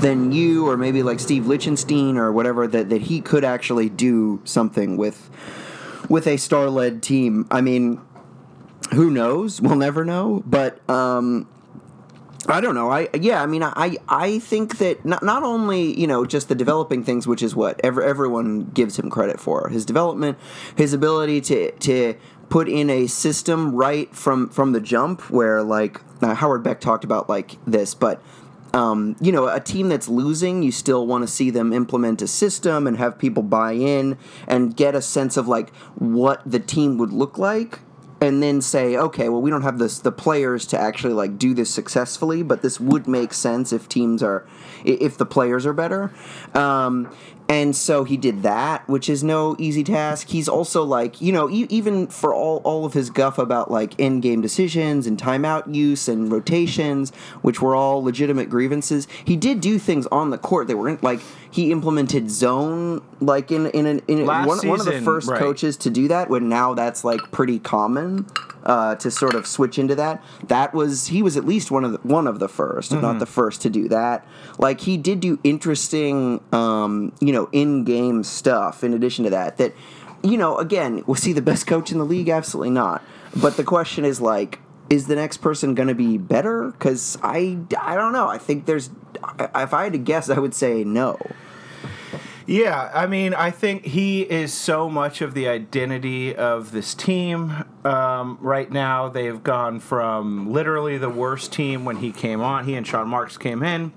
than 0.00 0.32
you 0.32 0.68
or 0.68 0.76
maybe 0.76 1.02
like 1.02 1.18
Steve 1.18 1.46
Lichtenstein 1.46 2.18
or 2.18 2.30
whatever 2.30 2.66
that 2.68 2.90
that 2.90 3.00
he 3.00 3.22
could 3.22 3.42
actually 3.42 3.88
do 3.88 4.42
something 4.44 4.98
with 4.98 5.30
with 6.08 6.26
a 6.26 6.36
star 6.36 6.68
led 6.68 7.02
team. 7.02 7.46
I 7.50 7.60
mean, 7.60 8.00
who 8.92 9.10
knows? 9.10 9.60
We'll 9.60 9.76
never 9.76 10.04
know. 10.04 10.42
But 10.46 10.88
um, 10.88 11.48
I 12.48 12.60
don't 12.60 12.74
know. 12.74 12.90
I 12.90 13.08
yeah. 13.14 13.42
I 13.42 13.46
mean, 13.46 13.62
I 13.62 13.96
I 14.08 14.38
think 14.38 14.78
that 14.78 15.04
not 15.04 15.22
not 15.22 15.42
only 15.42 15.98
you 15.98 16.06
know 16.06 16.24
just 16.24 16.48
the 16.48 16.54
developing 16.54 17.04
things, 17.04 17.26
which 17.26 17.42
is 17.42 17.54
what 17.54 17.78
ever 17.84 18.02
everyone 18.02 18.70
gives 18.70 18.98
him 18.98 19.10
credit 19.10 19.38
for 19.38 19.68
his 19.68 19.84
development, 19.84 20.38
his 20.76 20.94
ability 20.94 21.40
to 21.42 21.72
to 21.72 22.14
put 22.48 22.68
in 22.68 22.88
a 22.88 23.06
system 23.06 23.74
right 23.74 24.14
from 24.14 24.48
from 24.48 24.72
the 24.72 24.80
jump, 24.80 25.30
where 25.30 25.62
like 25.62 26.00
uh, 26.22 26.34
Howard 26.34 26.62
Beck 26.62 26.80
talked 26.80 27.04
about 27.04 27.28
like 27.28 27.56
this, 27.66 27.94
but. 27.94 28.22
Um, 28.74 29.16
you 29.18 29.32
know, 29.32 29.48
a 29.48 29.60
team 29.60 29.88
that's 29.88 30.10
losing, 30.10 30.62
you 30.62 30.72
still 30.72 31.06
want 31.06 31.22
to 31.22 31.26
see 31.26 31.48
them 31.48 31.72
implement 31.72 32.20
a 32.20 32.28
system 32.28 32.86
and 32.86 32.98
have 32.98 33.18
people 33.18 33.42
buy 33.42 33.72
in 33.72 34.18
and 34.46 34.76
get 34.76 34.94
a 34.94 35.00
sense 35.00 35.38
of 35.38 35.48
like 35.48 35.74
what 35.94 36.42
the 36.44 36.60
team 36.60 36.98
would 36.98 37.10
look 37.10 37.38
like 37.38 37.80
and 38.20 38.42
then 38.42 38.60
say, 38.60 38.96
okay, 38.96 39.28
well, 39.28 39.40
we 39.40 39.50
don't 39.50 39.62
have 39.62 39.78
this 39.78 39.98
the 39.98 40.12
players 40.12 40.66
to 40.66 40.78
actually 40.78 41.14
like 41.14 41.38
do 41.38 41.54
this 41.54 41.70
successfully, 41.70 42.42
but 42.42 42.62
this 42.62 42.80
would 42.80 43.06
make 43.06 43.32
sense 43.32 43.72
if 43.72 43.88
teams 43.88 44.22
are 44.22 44.46
if 44.84 45.16
the 45.16 45.26
players 45.26 45.66
are 45.66 45.72
better. 45.72 46.12
Um, 46.54 47.10
and 47.50 47.74
so 47.74 48.04
he 48.04 48.18
did 48.18 48.42
that, 48.42 48.86
which 48.88 49.08
is 49.08 49.24
no 49.24 49.56
easy 49.58 49.82
task. 49.82 50.28
He's 50.28 50.48
also 50.48 50.84
like, 50.84 51.20
you 51.22 51.32
know, 51.32 51.48
e- 51.48 51.66
even 51.70 52.06
for 52.06 52.34
all 52.34 52.58
all 52.58 52.84
of 52.84 52.92
his 52.92 53.08
guff 53.08 53.38
about 53.38 53.70
like 53.70 53.98
in 53.98 54.20
game 54.20 54.42
decisions 54.42 55.06
and 55.06 55.18
timeout 55.18 55.74
use 55.74 56.08
and 56.08 56.30
rotations, 56.30 57.10
which 57.40 57.62
were 57.62 57.74
all 57.74 58.02
legitimate 58.04 58.50
grievances, 58.50 59.08
he 59.24 59.34
did 59.34 59.62
do 59.62 59.78
things 59.78 60.06
on 60.08 60.28
the 60.28 60.36
court. 60.36 60.68
They 60.68 60.74
weren't 60.74 61.02
like 61.02 61.20
he 61.50 61.72
implemented 61.72 62.30
zone 62.30 63.02
like 63.20 63.50
in 63.50 63.66
in 63.68 63.86
an 63.86 64.02
in 64.08 64.26
one, 64.26 64.46
one 64.46 64.80
of 64.80 64.86
the 64.86 65.00
first 65.00 65.28
right. 65.28 65.38
coaches 65.38 65.76
to 65.78 65.90
do 65.90 66.08
that 66.08 66.28
when 66.28 66.48
now 66.48 66.74
that's 66.74 67.04
like 67.04 67.20
pretty 67.30 67.58
common 67.58 68.26
uh, 68.64 68.94
to 68.96 69.10
sort 69.10 69.34
of 69.34 69.46
switch 69.46 69.78
into 69.78 69.94
that 69.94 70.22
that 70.46 70.74
was 70.74 71.06
he 71.06 71.22
was 71.22 71.36
at 71.36 71.44
least 71.44 71.70
one 71.70 71.84
of 71.84 71.92
the, 71.92 71.98
one 71.98 72.26
of 72.26 72.38
the 72.38 72.48
1st 72.48 72.94
if 72.94 73.02
not 73.02 73.18
the 73.18 73.26
first 73.26 73.62
to 73.62 73.70
do 73.70 73.88
that 73.88 74.26
like 74.58 74.80
he 74.82 74.96
did 74.96 75.20
do 75.20 75.38
interesting 75.42 76.40
um, 76.52 77.12
you 77.20 77.32
know 77.32 77.37
in-game 77.46 78.24
stuff 78.24 78.84
in 78.84 78.92
addition 78.92 79.24
to 79.24 79.30
that 79.30 79.56
that 79.56 79.74
you 80.22 80.36
know 80.36 80.58
again 80.58 81.02
was 81.06 81.24
he 81.24 81.32
the 81.32 81.42
best 81.42 81.66
coach 81.66 81.92
in 81.92 81.98
the 81.98 82.04
league? 82.04 82.28
Absolutely 82.28 82.70
not. 82.70 83.02
But 83.36 83.56
the 83.56 83.64
question 83.64 84.04
is 84.04 84.20
like 84.20 84.60
is 84.90 85.06
the 85.06 85.16
next 85.16 85.38
person 85.38 85.74
going 85.74 85.88
to 85.88 85.94
be 85.94 86.16
better? 86.16 86.70
Because 86.70 87.18
I, 87.22 87.58
I 87.78 87.94
don't 87.94 88.12
know. 88.12 88.28
I 88.28 88.38
think 88.38 88.64
there's 88.64 88.90
if 89.54 89.74
i 89.74 89.84
had 89.84 89.92
to 89.92 89.98
guess 89.98 90.30
i 90.30 90.38
would 90.38 90.54
say 90.54 90.84
no. 90.84 91.18
Yeah, 92.46 92.90
I 92.94 93.06
mean, 93.06 93.34
I 93.34 93.50
think 93.50 93.84
he 93.84 94.22
is 94.22 94.54
so 94.54 94.88
much 94.88 95.20
of 95.20 95.34
the 95.34 95.48
identity 95.48 96.34
of 96.34 96.72
this 96.72 96.94
team. 96.94 97.52
Um, 97.84 98.38
right 98.40 98.70
now, 98.72 99.10
they've 99.10 99.42
gone 99.42 99.80
from 99.80 100.50
literally 100.50 100.96
the 100.96 101.10
worst 101.10 101.52
team 101.52 101.84
when 101.84 101.96
he 101.96 102.10
came 102.10 102.40
on, 102.40 102.64
he 102.64 102.74
and 102.74 102.86
Sean 102.86 103.06
Marks 103.08 103.36
came 103.36 103.62
in, 103.62 103.92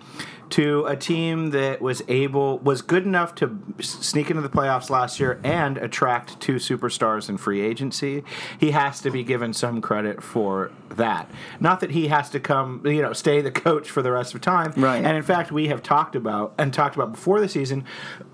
to 0.52 0.86
a 0.86 0.98
team 0.98 1.52
that 1.52 1.82
was 1.82 2.04
able, 2.08 2.60
was 2.60 2.82
good 2.82 3.06
enough 3.06 3.34
to 3.36 3.58
sneak 3.80 4.30
into 4.30 4.42
the 4.42 4.50
playoffs 4.50 4.90
last 4.90 5.20
year 5.20 5.40
and 5.44 5.78
attract 5.78 6.40
two 6.40 6.56
superstars 6.56 7.30
in 7.30 7.38
free 7.38 7.62
agency. 7.62 8.24
He 8.60 8.72
has 8.72 9.00
to 9.02 9.12
be 9.12 9.24
given 9.24 9.54
some 9.54 9.82
credit 9.82 10.22
for 10.22 10.72
that. 10.90 11.32
Not 11.60 11.80
that 11.80 11.92
he 11.92 12.10
has 12.10 12.30
to 12.32 12.40
come, 12.40 12.82
you 12.86 13.02
know, 13.02 13.14
stay 13.14 13.42
the 13.42 13.52
coach 13.52 13.90
for 13.90 14.02
the 14.02 14.12
rest 14.12 14.36
of 14.36 14.42
time. 14.42 14.74
Right. 14.76 15.04
And 15.04 15.16
in 15.16 15.24
fact, 15.24 15.52
we 15.52 15.68
have 15.70 15.82
talked 15.82 16.16
about 16.16 16.54
and 16.58 16.74
talked 16.74 16.96
about 16.96 17.14
before 17.14 17.40
the 17.40 17.50
season 17.50 17.86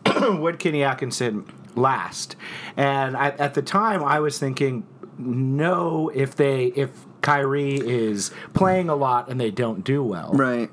would 0.22 0.58
Kenny 0.58 0.84
Atkinson 0.84 1.46
last? 1.76 2.36
And 2.76 3.16
I, 3.16 3.30
at 3.30 3.54
the 3.54 3.62
time, 3.62 4.04
I 4.04 4.20
was 4.20 4.40
thinking, 4.40 4.88
no, 5.20 6.10
if 6.16 6.36
they 6.36 6.66
if 6.68 6.90
Kyrie 7.22 7.76
is 7.76 8.32
playing 8.54 8.90
a 8.90 8.96
lot 8.96 9.30
and 9.30 9.40
they 9.40 9.52
don't 9.52 9.84
do 9.84 10.04
well, 10.04 10.32
right 10.34 10.70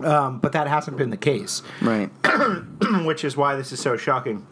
um, 0.00 0.38
but 0.38 0.52
that 0.52 0.66
hasn't 0.66 0.96
been 0.96 1.10
the 1.10 1.16
case, 1.16 1.62
right 1.80 2.10
which 3.04 3.24
is 3.24 3.36
why 3.36 3.54
this 3.56 3.72
is 3.72 3.80
so 3.80 3.96
shocking. 3.96 4.46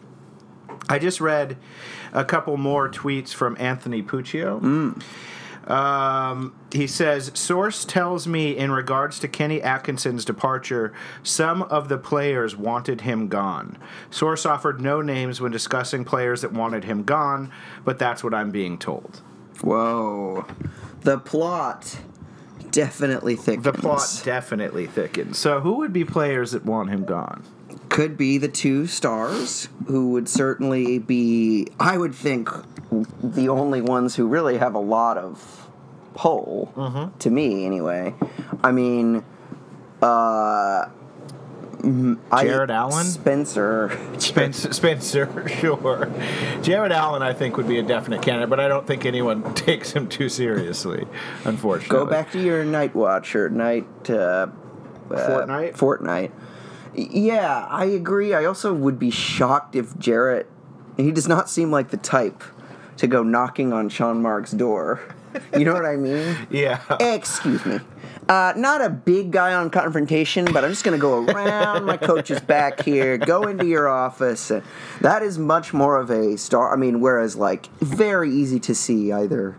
I 0.89 0.99
just 0.99 1.19
read 1.19 1.57
a 2.13 2.23
couple 2.23 2.55
more 2.57 2.89
tweets 2.89 3.33
from 3.33 3.57
Anthony 3.59 4.01
Puccio. 4.01 4.61
Um, 5.67 6.55
he 6.71 6.87
says, 6.87 7.29
Source 7.33 7.83
tells 7.83 8.25
me 8.25 8.55
in 8.55 8.71
regards 8.71 9.19
to 9.19 9.27
Kenny 9.27 9.61
Atkinson's 9.61 10.23
departure, 10.23 10.93
some 11.23 11.61
of 11.63 11.89
the 11.89 11.97
players 11.97 12.55
wanted 12.55 13.01
him 13.01 13.27
gone. 13.27 13.77
Source 14.09 14.45
offered 14.45 14.79
no 14.79 15.01
names 15.01 15.41
when 15.41 15.51
discussing 15.51 16.05
players 16.05 16.41
that 16.41 16.53
wanted 16.53 16.85
him 16.85 17.03
gone, 17.03 17.51
but 17.83 17.99
that's 17.99 18.23
what 18.23 18.33
I'm 18.33 18.49
being 18.49 18.77
told. 18.77 19.21
Whoa. 19.61 20.45
The 21.01 21.19
plot 21.19 21.97
definitely 22.77 23.35
thickens. 23.35 23.63
The 23.63 23.73
plot 23.73 24.21
definitely 24.23 24.85
thickens. 24.85 25.39
So, 25.39 25.59
who 25.61 25.77
would 25.77 25.91
be 25.91 26.05
players 26.05 26.51
that 26.51 26.63
want 26.63 26.89
him 26.91 27.03
gone? 27.05 27.43
could 27.89 28.15
be 28.17 28.37
the 28.37 28.47
two 28.49 28.85
stars, 28.85 29.69
who 29.87 30.11
would 30.11 30.29
certainly 30.29 30.99
be, 30.99 31.67
I 31.79 31.97
would 31.97 32.13
think, 32.13 32.49
the 33.23 33.49
only 33.49 33.81
ones 33.81 34.15
who 34.15 34.27
really 34.27 34.57
have 34.57 34.75
a 34.75 34.79
lot 34.79 35.17
of 35.17 35.67
pull, 36.13 36.71
Mm-hmm. 36.75 37.17
to 37.17 37.29
me 37.31 37.65
anyway. 37.65 38.13
I 38.63 38.71
mean, 38.71 39.23
uh, 40.01 40.89
mm, 41.87 42.17
I- 42.31 42.43
Jarrett 42.43 42.69
Allen? 42.69 43.05
Spencer. 43.05 43.97
Spencer, 44.17 44.73
Spencer, 44.81 45.47
sure. 45.47 46.11
Jarrett 46.61 46.91
Allen, 46.91 47.21
I 47.21 47.33
think, 47.33 47.57
would 47.57 47.67
be 47.67 47.79
a 47.79 47.83
definite 47.83 48.21
candidate, 48.21 48.49
but 48.49 48.59
I 48.59 48.67
don't 48.67 48.85
think 48.85 49.05
anyone 49.05 49.53
takes 49.55 49.91
him 49.91 50.07
too 50.07 50.29
seriously, 50.29 51.07
unfortunately. 51.45 51.97
Go 51.97 52.05
back 52.05 52.31
to 52.31 52.41
your 52.41 52.63
night 52.63 52.93
watch 52.95 53.35
or 53.35 53.49
night. 53.49 53.87
Uh, 54.09 54.13
uh, 54.13 54.49
Fortnite? 55.09 55.75
Fortnite. 55.77 56.31
Yeah, 56.95 57.65
I 57.69 57.85
agree. 57.85 58.33
I 58.33 58.45
also 58.45 58.73
would 58.73 58.97
be 58.99 59.11
shocked 59.11 59.75
if 59.75 59.97
Jarrett. 59.97 60.49
He 60.97 61.11
does 61.11 61.27
not 61.27 61.49
seem 61.49 61.71
like 61.71 61.89
the 61.91 61.97
type 61.97 62.43
to 62.97 63.05
go 63.07 63.21
knocking 63.23 63.71
on 63.71 63.87
Sean 63.89 64.21
Mark's 64.21 64.51
door. 64.51 64.99
You 65.55 65.63
know 65.65 65.73
what 65.73 65.85
I 65.85 65.95
mean? 65.95 66.35
Yeah. 66.49 66.81
Excuse 66.99 67.63
me. 67.65 67.79
Uh, 68.29 68.51
not 68.57 68.81
a 68.81 68.89
big 68.89 69.31
guy 69.31 69.53
on 69.53 69.69
confrontation, 69.69 70.43
but 70.51 70.65
I'm 70.65 70.71
just 70.71 70.83
going 70.83 70.97
to 70.97 71.01
go 71.01 71.25
around 71.25 71.85
my 71.85 71.95
coach's 71.95 72.41
back 72.41 72.83
here, 72.83 73.17
go 73.17 73.43
into 73.43 73.65
your 73.65 73.87
office. 73.87 74.51
That 74.99 75.23
is 75.23 75.39
much 75.39 75.73
more 75.73 75.97
of 75.97 76.09
a 76.09 76.37
star. 76.37 76.73
I 76.73 76.75
mean, 76.75 76.99
whereas, 76.99 77.37
like, 77.37 77.67
very 77.77 78.29
easy 78.29 78.59
to 78.59 78.75
see 78.75 79.13
either 79.13 79.55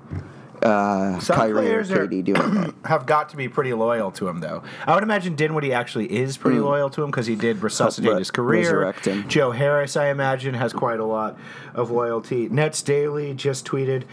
uh, 0.63 1.19
Some 1.21 1.37
Kyrie 1.37 1.71
or 1.73 1.85
KD 1.85 2.25
doing 2.25 2.55
that. 2.55 2.75
have 2.85 3.07
got 3.07 3.29
to 3.31 3.37
be 3.37 3.49
pretty 3.49 3.73
loyal 3.73 4.11
to 4.13 4.29
him, 4.29 4.41
though. 4.41 4.63
I 4.87 4.95
would 4.95 5.03
imagine 5.03 5.35
Dinwiddie 5.37 5.73
actually 5.73 6.13
is 6.13 6.37
pretty 6.37 6.59
loyal 6.59 6.91
to 6.91 7.03
him 7.03 7.11
because 7.11 7.27
he 7.27 7.35
did 7.37 7.63
resuscitate 7.63 8.13
re- 8.13 8.19
his 8.19 8.31
career. 8.31 8.63
resurrect 8.63 9.05
him. 9.07 9.29
Joe 9.29 9.51
Harris, 9.53 9.97
I 9.97 10.09
imagine, 10.09 10.55
has 10.55 10.73
quite 10.73 11.01
a 11.01 11.05
lot 11.05 11.39
of 11.75 11.91
loyalty. 11.91 12.49
Nets 12.49 12.83
Daily 12.83 13.35
just 13.35 13.67
tweeted. 13.67 14.05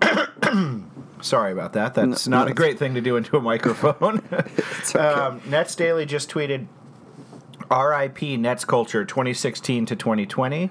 Sorry 1.20 1.52
about 1.52 1.72
that. 1.74 1.94
That's 1.94 2.26
No, 2.26 2.38
not 2.38 2.46
no, 2.46 2.50
a 2.50 2.54
great 2.54 2.78
thing 2.78 2.94
to 2.94 3.00
do 3.00 3.16
into 3.16 3.36
a 3.36 3.40
microphone. 3.40 4.22
Okay. 4.32 4.98
um, 4.98 5.40
Nets 5.46 5.74
Daily 5.76 6.04
just 6.06 6.28
tweeted. 6.30 6.66
RIP 7.72 8.22
Nets 8.38 8.64
culture 8.64 9.04
2016 9.04 9.86
to 9.86 9.96
2020, 9.96 10.70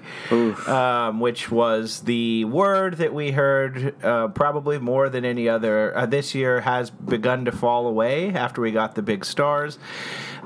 um, 0.66 1.20
which 1.20 1.50
was 1.50 2.00
the 2.00 2.44
word 2.44 2.98
that 2.98 3.12
we 3.12 3.32
heard 3.32 3.94
uh, 4.04 4.28
probably 4.28 4.78
more 4.78 5.08
than 5.08 5.24
any 5.24 5.48
other. 5.48 5.96
Uh, 5.96 6.06
this 6.06 6.34
year 6.34 6.60
has 6.60 6.90
begun 6.90 7.44
to 7.44 7.52
fall 7.52 7.86
away 7.86 8.30
after 8.30 8.60
we 8.60 8.70
got 8.70 8.94
the 8.94 9.02
big 9.02 9.24
stars. 9.24 9.78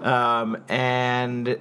Um, 0.03 0.62
and 0.69 1.59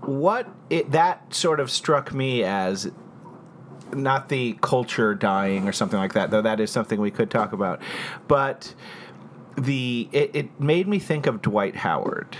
what 0.00 0.48
it, 0.70 0.90
that 0.92 1.34
sort 1.34 1.60
of 1.60 1.70
struck 1.70 2.14
me 2.14 2.42
as 2.42 2.90
not 3.92 4.28
the 4.28 4.56
culture 4.60 5.14
dying 5.14 5.68
or 5.68 5.72
something 5.72 5.98
like 5.98 6.14
that, 6.14 6.30
though 6.30 6.42
that 6.42 6.60
is 6.60 6.70
something 6.70 7.00
we 7.00 7.10
could 7.10 7.30
talk 7.30 7.52
about, 7.52 7.80
but 8.28 8.74
the 9.56 10.08
it, 10.12 10.30
it 10.32 10.60
made 10.60 10.88
me 10.88 10.98
think 10.98 11.26
of 11.26 11.42
Dwight 11.42 11.76
Howard 11.76 12.36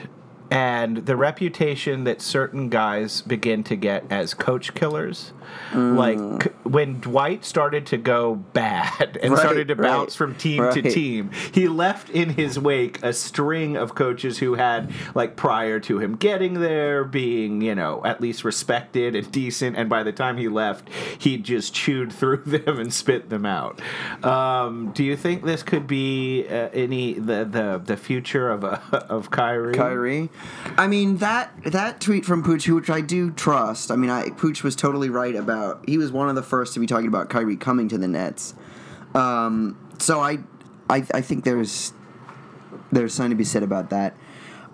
and 0.50 0.98
the 1.06 1.16
reputation 1.16 2.04
that 2.04 2.20
certain 2.20 2.68
guys 2.68 3.22
begin 3.22 3.62
to 3.64 3.76
get 3.76 4.04
as 4.10 4.34
coach 4.34 4.74
killers. 4.74 5.32
Like 5.74 6.54
when 6.64 7.00
Dwight 7.00 7.44
started 7.44 7.86
to 7.86 7.96
go 7.96 8.34
bad 8.34 9.18
and 9.22 9.32
Right, 9.32 9.40
started 9.40 9.68
to 9.68 9.74
right, 9.74 9.88
bounce 9.88 10.14
from 10.14 10.34
team 10.34 10.72
to 10.72 10.82
team, 10.82 11.30
he 11.52 11.68
left 11.68 12.10
in 12.10 12.30
his 12.30 12.58
wake 12.58 13.02
a 13.02 13.12
string 13.12 13.76
of 13.76 13.94
coaches 13.94 14.38
who 14.38 14.54
had, 14.54 14.92
like, 15.14 15.36
prior 15.36 15.80
to 15.80 15.98
him 15.98 16.16
getting 16.16 16.54
there, 16.60 17.04
being, 17.04 17.62
you 17.62 17.74
know, 17.74 18.02
at 18.04 18.20
least 18.20 18.44
respected 18.44 19.14
and 19.14 19.30
decent. 19.32 19.76
And 19.76 19.88
by 19.88 20.02
the 20.02 20.12
time 20.12 20.36
he 20.36 20.48
left, 20.48 20.88
he 21.18 21.36
just 21.38 21.74
chewed 21.74 22.12
through 22.12 22.42
them 22.46 22.78
and 22.78 22.92
spit 22.92 23.30
them 23.30 23.46
out. 23.46 23.80
Um, 24.24 24.92
do 24.92 25.04
you 25.04 25.16
think 25.16 25.44
this 25.44 25.62
could 25.62 25.86
be 25.86 26.46
uh, 26.48 26.68
any 26.72 27.14
the, 27.14 27.44
the 27.44 27.82
the 27.84 27.96
future 27.96 28.50
of 28.50 28.64
a, 28.64 28.82
of 29.08 29.30
Kyrie? 29.30 29.74
Kyrie. 29.74 30.28
I 30.76 30.86
mean 30.86 31.18
that 31.18 31.52
that 31.64 32.00
tweet 32.00 32.24
from 32.24 32.42
Pooch, 32.42 32.68
which 32.68 32.90
I 32.90 33.00
do 33.00 33.30
trust. 33.30 33.90
I 33.90 33.96
mean, 33.96 34.10
I, 34.10 34.30
Pooch 34.30 34.62
was 34.62 34.76
totally 34.76 35.10
right 35.10 35.34
about. 35.40 35.85
He 35.88 35.98
was 35.98 36.12
one 36.12 36.29
of 36.29 36.35
the 36.35 36.42
first 36.42 36.74
to 36.74 36.81
be 36.81 36.87
talking 36.87 37.09
about 37.09 37.29
Kyrie 37.29 37.57
coming 37.57 37.88
to 37.88 37.98
the 37.98 38.09
Nets. 38.09 38.55
Um, 39.14 39.76
so 39.98 40.20
I, 40.20 40.38
I, 40.88 41.05
I 41.12 41.20
think 41.20 41.44
there's 41.44 41.92
there's 42.92 43.14
something 43.14 43.31
to 43.31 43.37
be 43.37 43.44
said 43.44 43.62
about 43.62 43.90
that. 43.90 44.16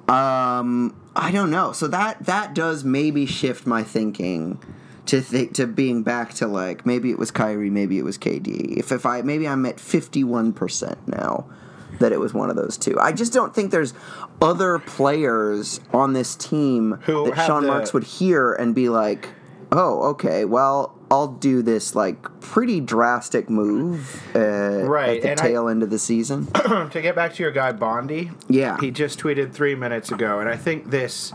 Um, 0.08 0.94
I 1.14 1.32
don't 1.32 1.50
know. 1.50 1.72
So 1.72 1.88
that 1.88 2.24
that 2.26 2.54
does 2.54 2.84
maybe 2.84 3.26
shift 3.26 3.66
my 3.66 3.82
thinking 3.82 4.60
to 5.06 5.20
think 5.20 5.54
to 5.54 5.66
being 5.66 6.02
back 6.02 6.34
to 6.34 6.46
like 6.46 6.84
maybe 6.84 7.10
it 7.10 7.18
was 7.18 7.30
Kyrie, 7.30 7.70
maybe 7.70 7.98
it 7.98 8.04
was 8.04 8.18
KD. 8.18 8.76
If 8.76 8.92
if 8.92 9.06
I 9.06 9.22
maybe 9.22 9.48
I'm 9.48 9.64
at 9.66 9.80
fifty 9.80 10.22
one 10.24 10.52
percent 10.52 11.08
now 11.08 11.46
that 11.98 12.12
it 12.12 12.20
was 12.20 12.34
one 12.34 12.50
of 12.50 12.56
those 12.56 12.76
two. 12.76 12.98
I 13.00 13.12
just 13.12 13.32
don't 13.32 13.54
think 13.54 13.70
there's 13.70 13.94
other 14.42 14.78
players 14.78 15.80
on 15.92 16.12
this 16.12 16.36
team 16.36 16.98
Who 17.02 17.30
that 17.30 17.46
Sean 17.46 17.62
the- 17.62 17.68
Marks 17.68 17.94
would 17.94 18.04
hear 18.04 18.52
and 18.52 18.74
be 18.74 18.88
like, 18.88 19.28
"Oh, 19.72 20.10
okay, 20.10 20.44
well." 20.44 20.92
I'll 21.08 21.28
do 21.28 21.62
this 21.62 21.94
like 21.94 22.40
pretty 22.40 22.80
drastic 22.80 23.48
move 23.48 24.20
uh, 24.34 24.40
Right, 24.40 25.18
at 25.18 25.22
the 25.22 25.30
and 25.30 25.40
I- 25.40 25.42
tail 25.50 25.68
end 25.68 25.84
of 25.84 25.90
the 25.90 26.00
season. 26.00 26.46
to 26.54 26.88
get 27.00 27.14
back 27.14 27.32
to 27.34 27.44
your 27.44 27.52
guy 27.52 27.70
Bondy, 27.70 28.32
Yeah. 28.48 28.76
he 28.80 28.90
just 28.90 29.20
tweeted 29.20 29.52
three 29.52 29.76
minutes 29.76 30.10
ago, 30.10 30.40
and 30.40 30.48
I 30.48 30.56
think 30.56 30.90
this 30.90 31.32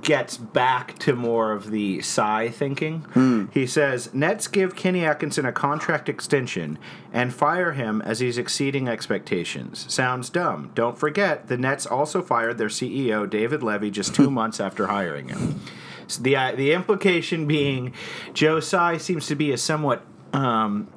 gets 0.00 0.38
back 0.38 0.98
to 1.00 1.14
more 1.14 1.52
of 1.52 1.70
the 1.70 2.00
Tsai 2.00 2.48
thinking. 2.48 3.00
Hmm. 3.12 3.44
He 3.52 3.66
says 3.66 4.08
Nets 4.14 4.48
give 4.48 4.74
Kenny 4.74 5.04
Atkinson 5.04 5.44
a 5.44 5.52
contract 5.52 6.08
extension 6.08 6.78
and 7.12 7.34
fire 7.34 7.72
him 7.72 8.00
as 8.06 8.20
he's 8.20 8.38
exceeding 8.38 8.88
expectations. 8.88 9.84
Sounds 9.92 10.30
dumb. 10.30 10.70
Don't 10.74 10.96
forget, 10.96 11.48
the 11.48 11.58
Nets 11.58 11.84
also 11.84 12.22
fired 12.22 12.56
their 12.56 12.68
CEO 12.68 13.28
David 13.28 13.62
Levy 13.62 13.90
just 13.90 14.14
two 14.14 14.30
months 14.40 14.60
after 14.60 14.86
hiring 14.86 15.28
him. 15.28 15.60
So 16.06 16.22
the 16.22 16.36
uh, 16.36 16.52
the 16.54 16.72
implication 16.72 17.46
being, 17.46 17.92
Joe 18.32 18.60
Tsai 18.60 18.96
seems 18.98 19.26
to 19.28 19.34
be 19.34 19.52
a 19.52 19.56
somewhat 19.58 20.04
um, 20.32 20.88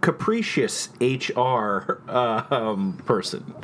capricious 0.00 0.90
HR 1.00 2.00
uh, 2.08 2.42
um, 2.50 2.98
person, 3.06 3.54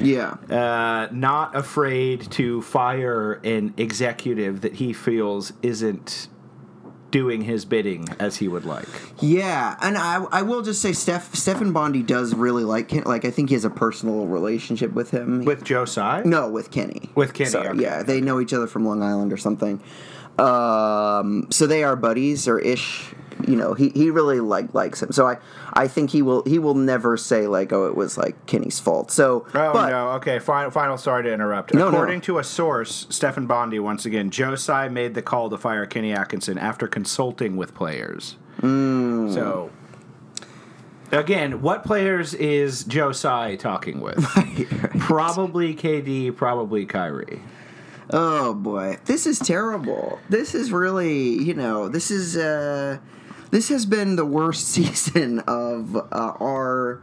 Yeah. 0.00 0.32
uh, 0.50 1.08
not 1.12 1.54
afraid 1.54 2.30
to 2.32 2.62
fire 2.62 3.34
an 3.44 3.74
executive 3.76 4.60
that 4.62 4.74
he 4.74 4.92
feels 4.92 5.52
isn't 5.62 6.28
doing 7.14 7.42
his 7.42 7.64
bidding 7.64 8.08
as 8.18 8.38
he 8.38 8.48
would 8.48 8.64
like. 8.64 8.88
Yeah, 9.20 9.76
and 9.80 9.96
I 9.96 10.24
I 10.32 10.42
will 10.42 10.62
just 10.62 10.82
say 10.82 10.92
Steph 10.92 11.32
Stephen 11.32 11.72
Bondy 11.72 12.02
does 12.02 12.34
really 12.34 12.64
like 12.64 12.88
Ken, 12.88 13.04
like 13.04 13.24
I 13.24 13.30
think 13.30 13.50
he 13.50 13.54
has 13.54 13.64
a 13.64 13.70
personal 13.70 14.26
relationship 14.26 14.92
with 14.92 15.12
him. 15.12 15.44
With 15.44 15.62
Joe 15.62 15.84
Tsai? 15.84 16.22
no, 16.24 16.50
with 16.50 16.72
Kenny. 16.72 17.08
With 17.14 17.32
Kenny, 17.32 17.50
Sorry, 17.50 17.68
okay. 17.68 17.80
Yeah, 17.80 18.02
they 18.02 18.20
know 18.20 18.40
each 18.40 18.52
other 18.52 18.66
from 18.66 18.84
Long 18.84 19.00
Island 19.00 19.32
or 19.32 19.36
something. 19.36 19.80
Um, 20.40 21.46
so 21.52 21.68
they 21.68 21.84
are 21.84 21.94
buddies 21.94 22.48
or 22.48 22.58
ish. 22.58 23.14
You 23.48 23.56
know, 23.56 23.74
he, 23.74 23.90
he 23.90 24.10
really 24.10 24.40
like 24.40 24.74
likes 24.74 25.02
him. 25.02 25.12
So 25.12 25.26
I 25.26 25.38
I 25.72 25.88
think 25.88 26.10
he 26.10 26.22
will 26.22 26.42
he 26.44 26.58
will 26.58 26.74
never 26.74 27.16
say 27.16 27.46
like 27.46 27.72
oh 27.72 27.86
it 27.86 27.96
was 27.96 28.16
like 28.16 28.46
Kenny's 28.46 28.80
fault. 28.80 29.10
So 29.10 29.46
Oh 29.54 29.72
but, 29.72 29.90
no! 29.90 30.10
Okay, 30.12 30.38
final. 30.38 30.70
Final. 30.70 30.96
Sorry 30.96 31.22
to 31.24 31.32
interrupt. 31.32 31.74
No, 31.74 31.80
no. 31.80 31.88
According 31.88 32.22
to 32.22 32.38
a 32.38 32.44
source, 32.44 33.06
Stephen 33.10 33.46
Bondy 33.46 33.78
once 33.78 34.06
again, 34.06 34.30
Joe 34.30 34.54
Tsai 34.56 34.88
made 34.88 35.14
the 35.14 35.22
call 35.22 35.50
to 35.50 35.58
fire 35.58 35.86
Kenny 35.86 36.12
Atkinson 36.12 36.58
after 36.58 36.86
consulting 36.86 37.56
with 37.56 37.74
players. 37.74 38.36
Hmm. 38.60 39.32
So, 39.32 39.70
again, 41.10 41.60
what 41.60 41.84
players 41.84 42.34
is 42.34 42.84
Joe 42.84 43.12
Tsai 43.12 43.56
talking 43.56 44.00
with? 44.00 44.24
Probably 44.98 45.74
KD. 45.74 46.34
Probably 46.36 46.86
Kyrie. 46.86 47.40
Oh 48.10 48.54
boy, 48.54 48.98
this 49.06 49.26
is 49.26 49.38
terrible. 49.38 50.18
This 50.28 50.54
is 50.54 50.72
really, 50.72 51.42
you 51.42 51.54
know, 51.54 51.88
this 51.88 52.10
is 52.10 52.36
uh 52.36 52.98
this 53.54 53.68
has 53.68 53.86
been 53.86 54.16
the 54.16 54.24
worst 54.24 54.66
season 54.68 55.38
of 55.46 55.94
uh, 55.94 56.00
our 56.10 57.00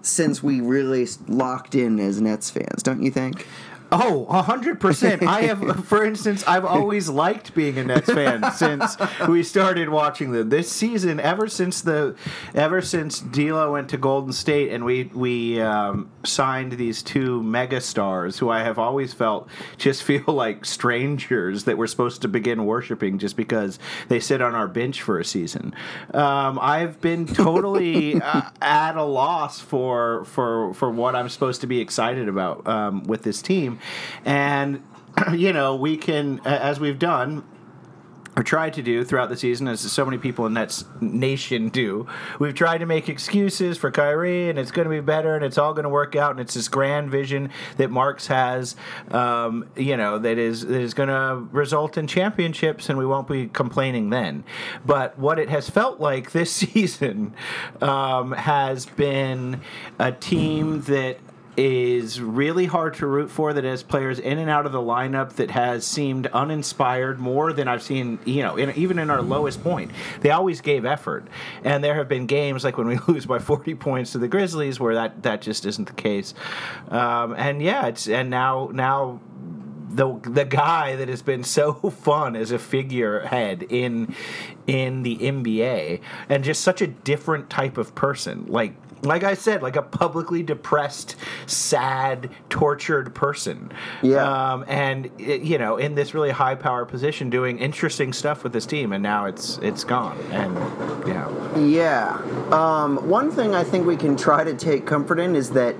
since 0.00 0.40
we 0.42 0.60
really 0.60 1.06
locked 1.26 1.74
in 1.74 1.98
as 1.98 2.20
Nets 2.20 2.50
fans, 2.50 2.84
don't 2.84 3.02
you 3.02 3.10
think? 3.10 3.48
Oh, 3.92 4.24
hundred 4.42 4.80
percent. 4.80 5.22
I 5.22 5.42
have, 5.42 5.84
for 5.86 6.04
instance, 6.04 6.42
I've 6.46 6.64
always 6.64 7.08
liked 7.08 7.54
being 7.54 7.76
a 7.78 7.84
Nets 7.84 8.10
fan 8.10 8.50
since 8.56 8.96
we 9.28 9.42
started 9.42 9.90
watching 9.90 10.32
them. 10.32 10.48
This 10.48 10.72
season, 10.72 11.20
ever 11.20 11.46
since 11.46 11.82
the, 11.82 12.16
ever 12.54 12.80
since 12.80 13.20
D'Lo 13.20 13.72
went 13.72 13.90
to 13.90 13.98
Golden 13.98 14.32
State 14.32 14.72
and 14.72 14.84
we 14.84 15.04
we 15.14 15.60
um, 15.60 16.10
signed 16.24 16.72
these 16.72 17.02
two 17.02 17.42
mega 17.42 17.80
stars 17.80 18.38
who 18.38 18.48
I 18.48 18.60
have 18.60 18.78
always 18.78 19.12
felt 19.12 19.48
just 19.76 20.02
feel 20.12 20.24
like 20.26 20.64
strangers 20.64 21.64
that 21.64 21.76
we're 21.76 21.86
supposed 21.86 22.22
to 22.22 22.28
begin 22.28 22.64
worshiping 22.64 23.18
just 23.18 23.36
because 23.36 23.78
they 24.08 24.20
sit 24.20 24.40
on 24.40 24.54
our 24.54 24.68
bench 24.68 25.02
for 25.02 25.18
a 25.18 25.24
season. 25.24 25.74
Um, 26.14 26.58
I've 26.60 27.00
been 27.00 27.26
totally 27.26 28.20
uh, 28.20 28.42
at 28.60 28.96
a 28.96 29.04
loss 29.04 29.60
for 29.60 30.24
for 30.24 30.72
for 30.74 30.90
what 30.90 31.14
I'm 31.14 31.28
supposed 31.28 31.60
to 31.60 31.66
be 31.66 31.80
excited 31.80 32.28
about 32.28 32.66
um, 32.66 33.04
with 33.04 33.22
this 33.22 33.42
team, 33.42 33.78
and 34.24 34.82
you 35.32 35.52
know 35.52 35.76
we 35.76 35.96
can 35.96 36.40
as 36.44 36.80
we've 36.80 36.98
done 36.98 37.44
or 38.36 38.42
tried 38.42 38.72
to 38.74 38.82
do 38.82 39.04
throughout 39.04 39.28
the 39.28 39.36
season, 39.36 39.68
as 39.68 39.80
so 39.80 40.04
many 40.04 40.16
people 40.16 40.46
in 40.46 40.54
that 40.54 40.82
Nation 41.00 41.68
do. 41.68 42.06
We've 42.38 42.54
tried 42.54 42.78
to 42.78 42.86
make 42.86 43.08
excuses 43.08 43.76
for 43.76 43.90
Kyrie, 43.90 44.48
and 44.48 44.58
it's 44.58 44.70
going 44.70 44.86
to 44.86 44.90
be 44.90 45.00
better, 45.00 45.36
and 45.36 45.44
it's 45.44 45.58
all 45.58 45.74
going 45.74 45.82
to 45.82 45.90
work 45.90 46.16
out, 46.16 46.30
and 46.30 46.40
it's 46.40 46.54
this 46.54 46.68
grand 46.68 47.10
vision 47.10 47.50
that 47.76 47.90
Marks 47.90 48.28
has, 48.28 48.74
um, 49.10 49.68
you 49.76 49.96
know, 49.96 50.18
that 50.18 50.38
is 50.38 50.66
that 50.66 50.80
is 50.80 50.94
going 50.94 51.10
to 51.10 51.46
result 51.52 51.98
in 51.98 52.06
championships, 52.06 52.88
and 52.88 52.98
we 52.98 53.04
won't 53.04 53.28
be 53.28 53.48
complaining 53.48 54.10
then. 54.10 54.44
But 54.86 55.18
what 55.18 55.38
it 55.38 55.50
has 55.50 55.68
felt 55.68 56.00
like 56.00 56.32
this 56.32 56.50
season 56.52 57.34
um, 57.82 58.32
has 58.32 58.86
been 58.86 59.60
a 59.98 60.10
team 60.10 60.80
that 60.82 61.18
is 61.56 62.20
really 62.20 62.64
hard 62.64 62.94
to 62.94 63.06
root 63.06 63.30
for 63.30 63.52
that 63.52 63.64
has 63.64 63.82
players 63.82 64.18
in 64.18 64.38
and 64.38 64.48
out 64.48 64.64
of 64.64 64.72
the 64.72 64.80
lineup 64.80 65.34
that 65.34 65.50
has 65.50 65.86
seemed 65.86 66.26
uninspired 66.28 67.20
more 67.20 67.52
than 67.52 67.68
I've 67.68 67.82
seen, 67.82 68.18
you 68.24 68.42
know, 68.42 68.56
in, 68.56 68.70
even 68.74 68.98
in 68.98 69.10
our 69.10 69.20
lowest 69.20 69.62
point. 69.62 69.90
They 70.20 70.30
always 70.30 70.62
gave 70.62 70.86
effort. 70.86 71.26
And 71.62 71.84
there 71.84 71.94
have 71.96 72.08
been 72.08 72.26
games 72.26 72.64
like 72.64 72.78
when 72.78 72.86
we 72.86 72.98
lose 73.08 73.26
by 73.26 73.38
40 73.38 73.74
points 73.74 74.12
to 74.12 74.18
the 74.18 74.28
Grizzlies 74.28 74.80
where 74.80 74.94
that, 74.94 75.22
that 75.24 75.42
just 75.42 75.66
isn't 75.66 75.88
the 75.88 75.94
case. 75.94 76.32
Um, 76.88 77.34
and 77.36 77.60
yeah, 77.60 77.86
it's 77.86 78.08
and 78.08 78.30
now 78.30 78.70
now 78.72 79.20
the 79.90 80.18
the 80.22 80.44
guy 80.44 80.96
that 80.96 81.08
has 81.08 81.22
been 81.22 81.44
so 81.44 81.72
fun 81.90 82.34
as 82.34 82.50
a 82.50 82.58
figurehead 82.58 83.64
in 83.64 84.14
in 84.66 85.02
the 85.02 85.16
NBA 85.18 86.00
and 86.28 86.44
just 86.44 86.62
such 86.62 86.80
a 86.80 86.86
different 86.86 87.50
type 87.50 87.76
of 87.76 87.94
person. 87.94 88.46
Like 88.48 88.74
like 89.02 89.24
I 89.24 89.34
said, 89.34 89.62
like 89.62 89.76
a 89.76 89.82
publicly 89.82 90.42
depressed, 90.42 91.16
sad, 91.46 92.30
tortured 92.48 93.14
person. 93.14 93.72
Yeah. 94.00 94.24
Um, 94.52 94.64
and 94.68 95.10
it- 95.18 95.42
you 95.42 95.58
know, 95.58 95.76
in 95.76 95.94
this 95.94 96.14
really 96.14 96.30
high 96.30 96.54
power 96.54 96.84
position, 96.84 97.28
doing 97.30 97.58
interesting 97.58 98.12
stuff 98.12 98.44
with 98.44 98.52
this 98.52 98.64
team, 98.66 98.92
and 98.92 99.02
now 99.02 99.26
it's 99.26 99.58
it's 99.58 99.84
gone. 99.84 100.18
And 100.30 100.54
yeah, 101.06 101.28
Yeah. 101.58 102.18
Um, 102.52 103.08
one 103.08 103.30
thing 103.30 103.54
I 103.54 103.64
think 103.64 103.86
we 103.86 103.96
can 103.96 104.16
try 104.16 104.44
to 104.44 104.54
take 104.54 104.86
comfort 104.86 105.18
in 105.18 105.34
is 105.34 105.50
that 105.50 105.74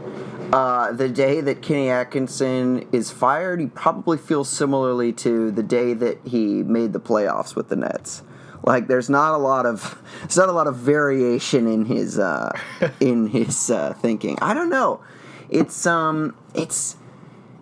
uh, 0.52 0.92
the 0.92 1.08
day 1.08 1.40
that 1.40 1.62
Kenny 1.62 1.88
Atkinson 1.88 2.86
is 2.92 3.10
fired, 3.10 3.58
he 3.60 3.66
probably 3.66 4.18
feels 4.18 4.48
similarly 4.50 5.10
to 5.12 5.50
the 5.50 5.62
day 5.62 5.94
that 5.94 6.18
he 6.26 6.62
made 6.62 6.92
the 6.92 7.00
playoffs 7.00 7.54
with 7.56 7.68
the 7.68 7.76
Nets. 7.76 8.22
Like, 8.64 8.86
there's 8.86 9.10
not 9.10 9.34
a 9.34 9.38
lot 9.38 9.66
of 9.66 10.00
there's 10.20 10.36
not 10.36 10.48
a 10.48 10.52
lot 10.52 10.66
of 10.66 10.76
variation 10.76 11.66
in 11.66 11.84
his 11.84 12.18
uh, 12.18 12.52
in 13.00 13.28
his 13.28 13.70
uh, 13.70 13.94
thinking. 13.94 14.38
I 14.40 14.54
don't 14.54 14.70
know. 14.70 15.00
It's 15.48 15.86
um, 15.86 16.34
it's 16.54 16.96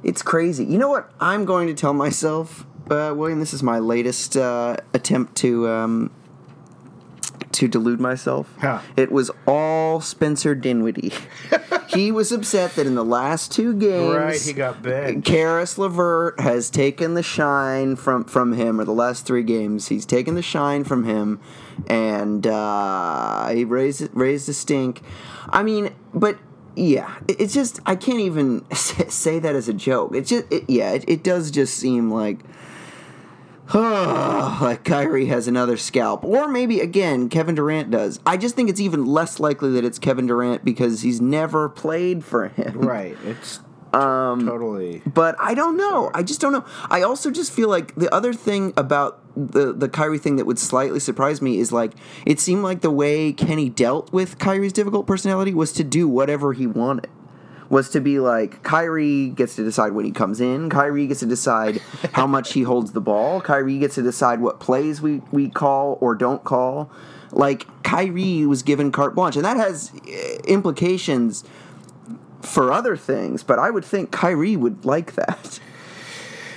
it's 0.03 0.23
crazy. 0.23 0.65
You 0.65 0.79
know 0.79 0.89
what? 0.89 1.11
I'm 1.21 1.45
going 1.45 1.67
to 1.69 1.75
tell 1.75 1.93
myself, 1.95 2.67
uh, 2.91 3.13
William. 3.17 3.41
This 3.41 3.55
is 3.55 3.63
my 3.63 3.79
latest 3.79 4.37
uh, 4.37 4.77
attempt 4.95 5.37
to 5.37 5.69
um, 5.69 6.11
to 7.53 7.69
delude 7.69 8.01
myself. 8.01 8.53
Huh. 8.61 8.81
It 8.97 9.11
was 9.11 9.31
all 9.47 10.01
Spencer 10.01 10.55
Dinwiddie. 10.55 11.13
he 11.95 12.11
was 12.13 12.33
upset 12.33 12.75
that 12.77 12.87
in 12.87 12.95
the 12.95 13.05
last 13.05 13.53
two 13.53 13.75
games, 13.75 14.15
right. 14.17 14.41
He 14.41 14.53
got 14.53 14.83
benched. 14.83 15.27
Caris 15.27 15.77
LeVert 15.79 16.41
has 16.41 16.71
taken 16.71 17.15
the 17.15 17.23
shine 17.23 17.97
from 17.97 18.25
from 18.25 18.53
him, 18.55 18.81
or 18.81 18.85
the 18.85 18.93
last 18.93 19.27
three 19.27 19.43
games, 19.43 19.89
he's 19.89 20.07
taken 20.07 20.35
the 20.35 20.43
shine 20.43 20.85
from 20.85 21.05
him, 21.05 21.41
and 21.89 22.47
uh, 22.47 23.49
he 23.49 23.65
raised 23.65 24.09
raised 24.15 24.49
the 24.49 24.53
stink. 24.55 25.03
I 25.49 25.63
mean, 25.63 25.91
but 26.15 26.39
yeah, 26.77 27.17
it- 27.29 27.41
it's 27.41 27.55
just 27.55 27.81
I 27.87 27.97
can't 27.97 28.21
even 28.21 28.65
say 28.75 29.39
that 29.39 29.55
as 29.55 29.69
a 29.69 29.75
joke. 29.75 30.15
It 30.15 30.27
just 30.27 30.45
it, 30.53 30.65
yeah, 30.69 30.93
it, 30.93 31.05
it 31.09 31.23
does 31.23 31.51
just 31.51 31.77
seem 31.77 32.11
like. 32.11 32.39
like 33.75 34.83
Kyrie 34.85 35.27
has 35.27 35.47
another 35.47 35.77
scalp. 35.77 36.25
Or 36.25 36.49
maybe, 36.49 36.81
again, 36.81 37.29
Kevin 37.29 37.55
Durant 37.55 37.91
does. 37.91 38.19
I 38.27 38.37
just 38.37 38.57
think 38.57 38.69
it's 38.69 38.81
even 38.81 39.07
less 39.07 39.39
likely 39.39 39.71
that 39.73 39.85
it's 39.85 39.99
Kevin 39.99 40.27
Durant 40.27 40.65
because 40.65 41.03
he's 41.03 41.21
never 41.21 41.69
played 41.69 42.25
for 42.25 42.49
him. 42.49 42.81
Right. 42.81 43.17
It's 43.25 43.61
um, 43.93 44.47
totally. 44.47 45.03
But 45.07 45.37
I 45.39 45.55
don't 45.55 45.77
know. 45.77 46.11
I 46.15 46.23
just 46.23 46.41
don't 46.41 46.53
know. 46.53 46.65
I 46.91 47.03
also 47.03 47.31
just 47.31 47.53
feel 47.53 47.69
like 47.69 47.95
the 47.95 48.13
other 48.13 48.33
thing 48.33 48.73
about 48.77 49.21
the 49.37 49.73
the 49.73 49.89
Kyrie 49.89 50.19
thing 50.19 50.37
that 50.37 50.45
would 50.45 50.59
slightly 50.59 50.99
surprise 50.99 51.41
me 51.41 51.59
is 51.59 51.71
like 51.71 51.93
it 52.27 52.41
seemed 52.41 52.63
like 52.63 52.81
the 52.81 52.91
way 52.91 53.33
Kenny 53.33 53.69
dealt 53.69 54.13
with 54.13 54.39
Kyrie's 54.39 54.73
difficult 54.73 55.07
personality 55.07 55.55
was 55.55 55.73
to 55.75 55.85
do 55.85 56.09
whatever 56.09 56.53
he 56.53 56.67
wanted. 56.67 57.09
Was 57.71 57.89
to 57.91 58.01
be 58.01 58.19
like 58.19 58.63
Kyrie 58.65 59.29
gets 59.29 59.55
to 59.57 59.63
decide 59.65 59.93
when 59.93 60.05
he 60.05 60.11
comes 60.11 60.41
in. 60.41 60.69
Kyrie 60.71 61.07
gets 61.07 61.21
to 61.21 61.27
decide 61.27 61.79
how 62.13 62.27
much 62.27 62.53
he 62.53 62.63
holds 62.65 62.93
the 62.93 63.01
ball. 63.01 63.41
Kyrie 63.41 63.79
gets 63.79 63.95
to 63.95 64.03
decide 64.03 64.41
what 64.41 64.59
plays 64.61 65.01
we, 65.01 65.23
we 65.31 65.49
call 65.49 65.97
or 66.01 66.15
don't 66.17 66.43
call. 66.43 66.91
Like 67.31 67.67
Kyrie 67.85 68.45
was 68.45 68.65
given 68.65 68.91
carte 68.91 69.15
blanche, 69.15 69.37
and 69.37 69.45
that 69.45 69.57
has 69.57 69.93
eh, 70.09 70.39
implications 70.49 71.45
for 72.43 72.73
other 72.73 72.97
things, 72.97 73.45
but 73.45 73.59
I 73.61 73.71
would 73.71 73.85
think 73.85 74.11
Kyrie 74.11 74.57
would 74.57 74.85
like 74.85 75.15
that. 75.15 75.61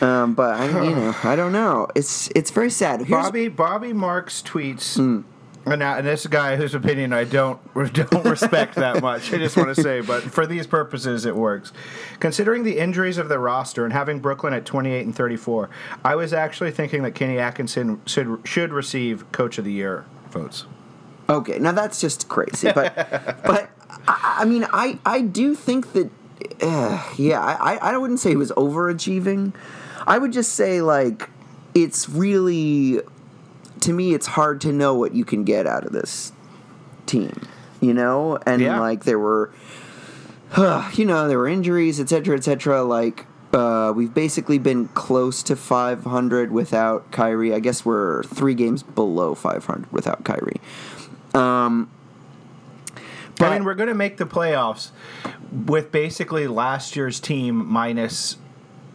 Um, 0.01 0.33
but 0.33 0.55
I, 0.59 0.65
you 0.83 0.95
know, 0.95 1.15
I 1.23 1.35
don't 1.35 1.51
know. 1.53 1.87
It's 1.95 2.27
it's 2.35 2.49
very 2.51 2.69
sad. 2.71 3.01
Here's- 3.05 3.23
Bobby 3.25 3.47
Bobby 3.47 3.93
Marks 3.93 4.41
tweets. 4.41 4.95
Hmm. 4.97 5.21
And, 5.65 5.79
now, 5.79 5.97
and 5.97 6.05
this 6.05 6.27
guy 6.27 6.57
whose 6.57 6.75
opinion 6.75 7.13
I 7.13 7.23
don't 7.23 7.59
don't 7.93 8.25
respect 8.25 8.75
that 8.75 9.01
much. 9.01 9.33
I 9.33 9.37
just 9.37 9.55
want 9.55 9.73
to 9.73 9.81
say, 9.81 10.01
but 10.01 10.23
for 10.23 10.45
these 10.45 10.67
purposes, 10.67 11.25
it 11.25 11.35
works. 11.35 11.71
Considering 12.19 12.63
the 12.63 12.77
injuries 12.77 13.17
of 13.17 13.29
the 13.29 13.39
roster 13.39 13.85
and 13.85 13.93
having 13.93 14.19
Brooklyn 14.19 14.53
at 14.53 14.65
28 14.65 15.05
and 15.05 15.15
34, 15.15 15.69
I 16.03 16.15
was 16.15 16.33
actually 16.33 16.71
thinking 16.71 17.03
that 17.03 17.11
Kenny 17.11 17.39
Atkinson 17.39 18.01
should 18.05 18.41
should 18.43 18.73
receive 18.73 19.31
Coach 19.31 19.57
of 19.57 19.65
the 19.65 19.71
Year 19.71 20.05
votes. 20.31 20.65
Okay, 21.29 21.59
now 21.59 21.71
that's 21.71 22.01
just 22.01 22.27
crazy, 22.27 22.71
but 22.73 22.95
but 23.45 23.69
I, 24.07 24.37
I 24.39 24.45
mean, 24.45 24.65
I 24.73 24.99
I 25.05 25.21
do 25.21 25.55
think 25.55 25.93
that 25.93 26.09
uh, 26.61 27.13
yeah, 27.17 27.39
I 27.39 27.77
I 27.77 27.97
wouldn't 27.97 28.19
say 28.19 28.31
he 28.31 28.35
was 28.35 28.51
overachieving. 28.51 29.53
I 30.05 30.17
would 30.17 30.33
just 30.33 30.53
say 30.53 30.81
like 30.81 31.29
it's 31.73 32.09
really 32.09 32.99
to 33.83 33.93
me 33.93 34.13
it's 34.13 34.27
hard 34.27 34.59
to 34.61 34.71
know 34.73 34.93
what 34.95 35.13
you 35.15 35.23
can 35.25 35.43
get 35.43 35.65
out 35.67 35.85
of 35.85 35.91
this 35.93 36.31
team, 37.05 37.47
you 37.81 37.93
know, 37.93 38.37
and 38.45 38.61
Yeah. 38.61 38.79
like 38.79 39.03
there 39.05 39.19
were 39.19 39.51
you 40.93 41.05
know 41.05 41.27
there 41.27 41.37
were 41.37 41.47
injuries, 41.47 41.99
etc., 41.99 42.35
etc. 42.37 42.83
Like. 42.83 43.25
Uh, 43.55 43.93
we've 43.95 44.15
basically 44.15 44.57
been 44.57 44.87
close 44.95 45.43
to 45.43 45.55
500 45.55 46.51
without 46.51 47.11
Kyrie. 47.11 47.53
I 47.53 47.59
guess 47.59 47.85
we're 47.85 48.23
three 48.23 48.55
games 48.55 48.81
below 48.81 49.35
500 49.35 49.91
without 49.91 50.23
Kyrie. 50.23 50.59
Um, 51.35 51.87
I 53.39 53.51
mean, 53.51 53.63
we're 53.63 53.75
going 53.75 53.89
to 53.89 53.93
make 53.93 54.17
the 54.17 54.25
playoffs 54.25 54.89
with 55.51 55.91
basically 55.91 56.47
last 56.47 56.95
year's 56.95 57.19
team 57.19 57.63
minus 57.71 58.37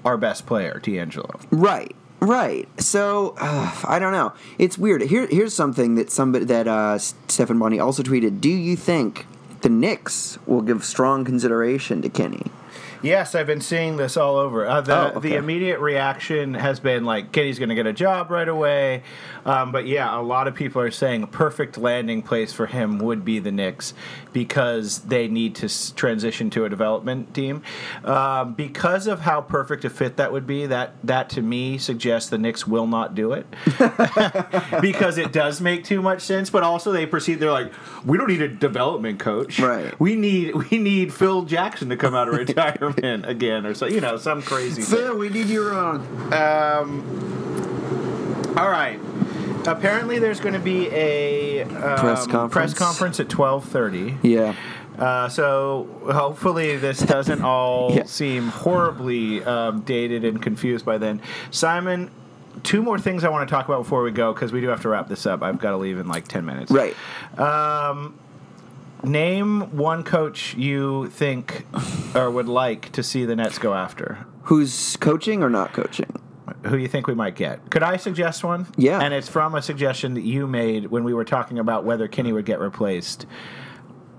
our 0.05 0.17
best 0.17 0.45
player, 0.45 0.81
D'Angelo. 0.83 1.39
Right, 1.53 1.95
right. 2.21 2.69
So 2.81 3.35
uh, 3.39 3.75
I 3.85 3.99
don't 3.99 4.13
know. 4.13 4.33
It's 4.59 4.79
weird. 4.79 5.03
Here, 5.03 5.27
here's 5.27 5.55
something 5.55 5.95
that 5.97 6.11
somebody 6.11 6.45
that 6.47 6.67
uh, 6.67 6.99
Stephen 6.99 7.59
Bondy 7.59 7.81
also 7.81 8.03
tweeted. 8.03 8.41
Do 8.41 8.51
you 8.51 8.77
think 8.77 9.27
the 9.61 9.69
Knicks 9.69 10.39
will 10.47 10.63
give 10.63 10.85
strong 10.85 11.25
consideration 11.25 12.03
to 12.03 12.09
Kenny? 12.09 12.47
Yes, 13.03 13.35
I've 13.35 13.47
been 13.47 13.61
seeing 13.61 13.97
this 13.97 14.17
all 14.17 14.37
over. 14.37 14.67
Uh, 14.67 14.81
the, 14.81 14.99
Oh, 14.99 15.07
okay. 15.17 15.29
the 15.31 15.35
immediate 15.37 15.79
reaction 15.81 16.55
has 16.55 16.81
been 16.81 17.05
like, 17.05 17.33
Kenny's 17.33 17.59
going 17.59 17.69
to 17.69 17.75
get 17.75 17.87
a 17.87 17.93
job 17.93 18.31
right 18.31 18.49
away. 18.49 19.03
Um, 19.47 19.73
but 19.73 19.87
yeah, 19.87 20.19
a 20.19 20.21
lot 20.21 20.49
of 20.49 20.55
people 20.55 20.83
are 20.83 20.91
saying 20.91 21.23
a 21.23 21.27
perfect 21.27 21.79
landing 21.79 22.23
place 22.23 22.53
for 22.53 22.67
him 22.67 22.99
would 22.99 23.25
be 23.25 23.39
the 23.39 23.53
Knicks 23.53 23.95
because 24.33 24.99
they 25.01 25.29
need 25.29 25.55
to 25.57 25.67
s- 25.67 25.93
transition 25.97 26.51
to 26.51 26.65
a 26.65 26.69
development 26.69 27.33
team. 27.35 27.63
Um, 28.05 28.55
because 28.55 29.07
of 29.07 29.21
how 29.21 29.41
perfect 29.41 29.85
a 29.85 29.91
fit 29.91 30.17
that 30.17 30.33
would 30.33 30.47
be, 30.47 30.67
that, 30.67 30.95
that 31.05 31.31
to 31.31 31.43
me 31.43 31.79
suggests 31.79 32.29
the 32.31 32.39
Knicks 32.39 32.67
will 32.67 32.87
not 32.87 33.15
do 33.15 33.33
it 33.33 33.47
because 34.81 35.19
it 35.19 35.33
does 35.33 35.61
make 35.61 35.85
too 35.85 36.03
much 36.03 36.21
sense. 36.23 36.51
But 36.51 36.63
also, 36.63 36.93
they 36.93 37.07
proceed, 37.07 37.37
they're 37.37 37.53
like, 37.53 37.73
we 38.05 38.19
don't 38.19 38.29
need 38.29 38.43
a 38.43 38.49
development 38.49 39.19
coach. 39.19 39.59
Right. 39.59 39.99
We 40.01 40.17
need 40.17 40.55
we 40.55 40.79
need 40.79 41.13
Phil 41.13 41.43
Jackson 41.43 41.89
to 41.91 41.97
come 41.97 42.15
out 42.15 42.29
of 42.29 42.35
retirement 42.39 42.88
again, 42.99 43.67
or 43.67 43.75
so 43.75 43.87
you 43.87 44.01
know, 44.01 44.17
some 44.17 44.43
crazy. 44.43 44.83
thing. 44.83 45.19
we 45.19 45.29
need 45.29 45.47
you 45.47 45.69
wrong. 45.69 46.07
All 48.57 48.69
right. 48.71 48.99
Apparently, 49.67 50.19
there's 50.19 50.41
going 50.41 50.55
to 50.55 50.61
be 50.61 50.89
a 50.89 51.63
um, 51.63 51.69
Press 51.99 52.27
conference. 52.27 52.53
press 52.53 52.75
conference 52.75 53.21
at 53.21 53.29
twelve 53.29 53.65
thirty. 53.65 54.17
Yeah. 54.23 54.55
Uh, 54.99 55.29
so 55.29 55.87
hopefully 56.13 56.77
this 56.77 56.99
doesn't 57.01 57.43
all 57.43 57.93
Yeah. 57.95 58.03
seem 58.05 58.49
horribly 58.49 59.45
um, 59.45 59.83
dated 59.83 60.25
and 60.25 60.43
confused 60.43 60.85
by 60.85 60.99
then. 60.99 61.21
Simon, 61.53 62.11
two 62.65 62.83
more 62.83 62.99
things 62.99 63.23
I 63.23 63.29
want 63.29 63.49
to 63.49 63.55
talk 63.55 63.67
about 63.67 63.85
before 63.85 64.03
we 64.03 64.11
go 64.11 64.33
because 64.33 64.51
we 64.51 64.61
do 64.61 64.67
have 64.69 64.83
to 64.83 64.89
wrap 64.89 65.07
this 65.09 65.25
up. 65.25 65.41
I've 65.43 65.59
got 65.61 65.71
to 65.71 65.77
leave 65.77 65.99
in 66.01 66.09
like 66.09 66.27
ten 66.27 66.45
minutes. 66.45 66.73
Right. 66.73 66.97
Name 69.05 69.77
one 69.77 70.03
coach 70.05 70.55
you 70.55 71.09
think 71.09 71.67
or 72.15 72.31
would 72.31 72.49
like 72.49 72.93
to 72.93 73.03
see 73.03 73.25
the 73.25 73.37
Nets 73.37 73.59
go 73.59 73.75
after. 73.75 74.27
Who's 74.45 74.97
coaching 74.97 75.43
or 75.43 75.51
not 75.51 75.73
coaching? 75.73 76.13
Who 76.67 76.77
you 76.77 76.89
think 76.89 77.07
we 77.07 77.15
might 77.15 77.37
get? 77.37 77.71
Could 77.71 77.83
I 77.83 77.97
suggest 77.97 78.43
one? 78.43 78.67
Yeah. 78.77 79.01
And 79.01 79.15
it's 79.15 79.29
from 79.29 79.55
a 79.55 79.63
suggestion 79.63 80.15
that 80.15 80.23
you 80.23 80.47
made 80.47 80.87
when 80.87 81.05
we 81.05 81.15
were 81.15 81.25
talking 81.25 81.59
about 81.59 81.85
whether 81.85 82.09
Kenny 82.09 82.33
would 82.33 82.47
get 82.47 82.59
replaced. 82.59 83.27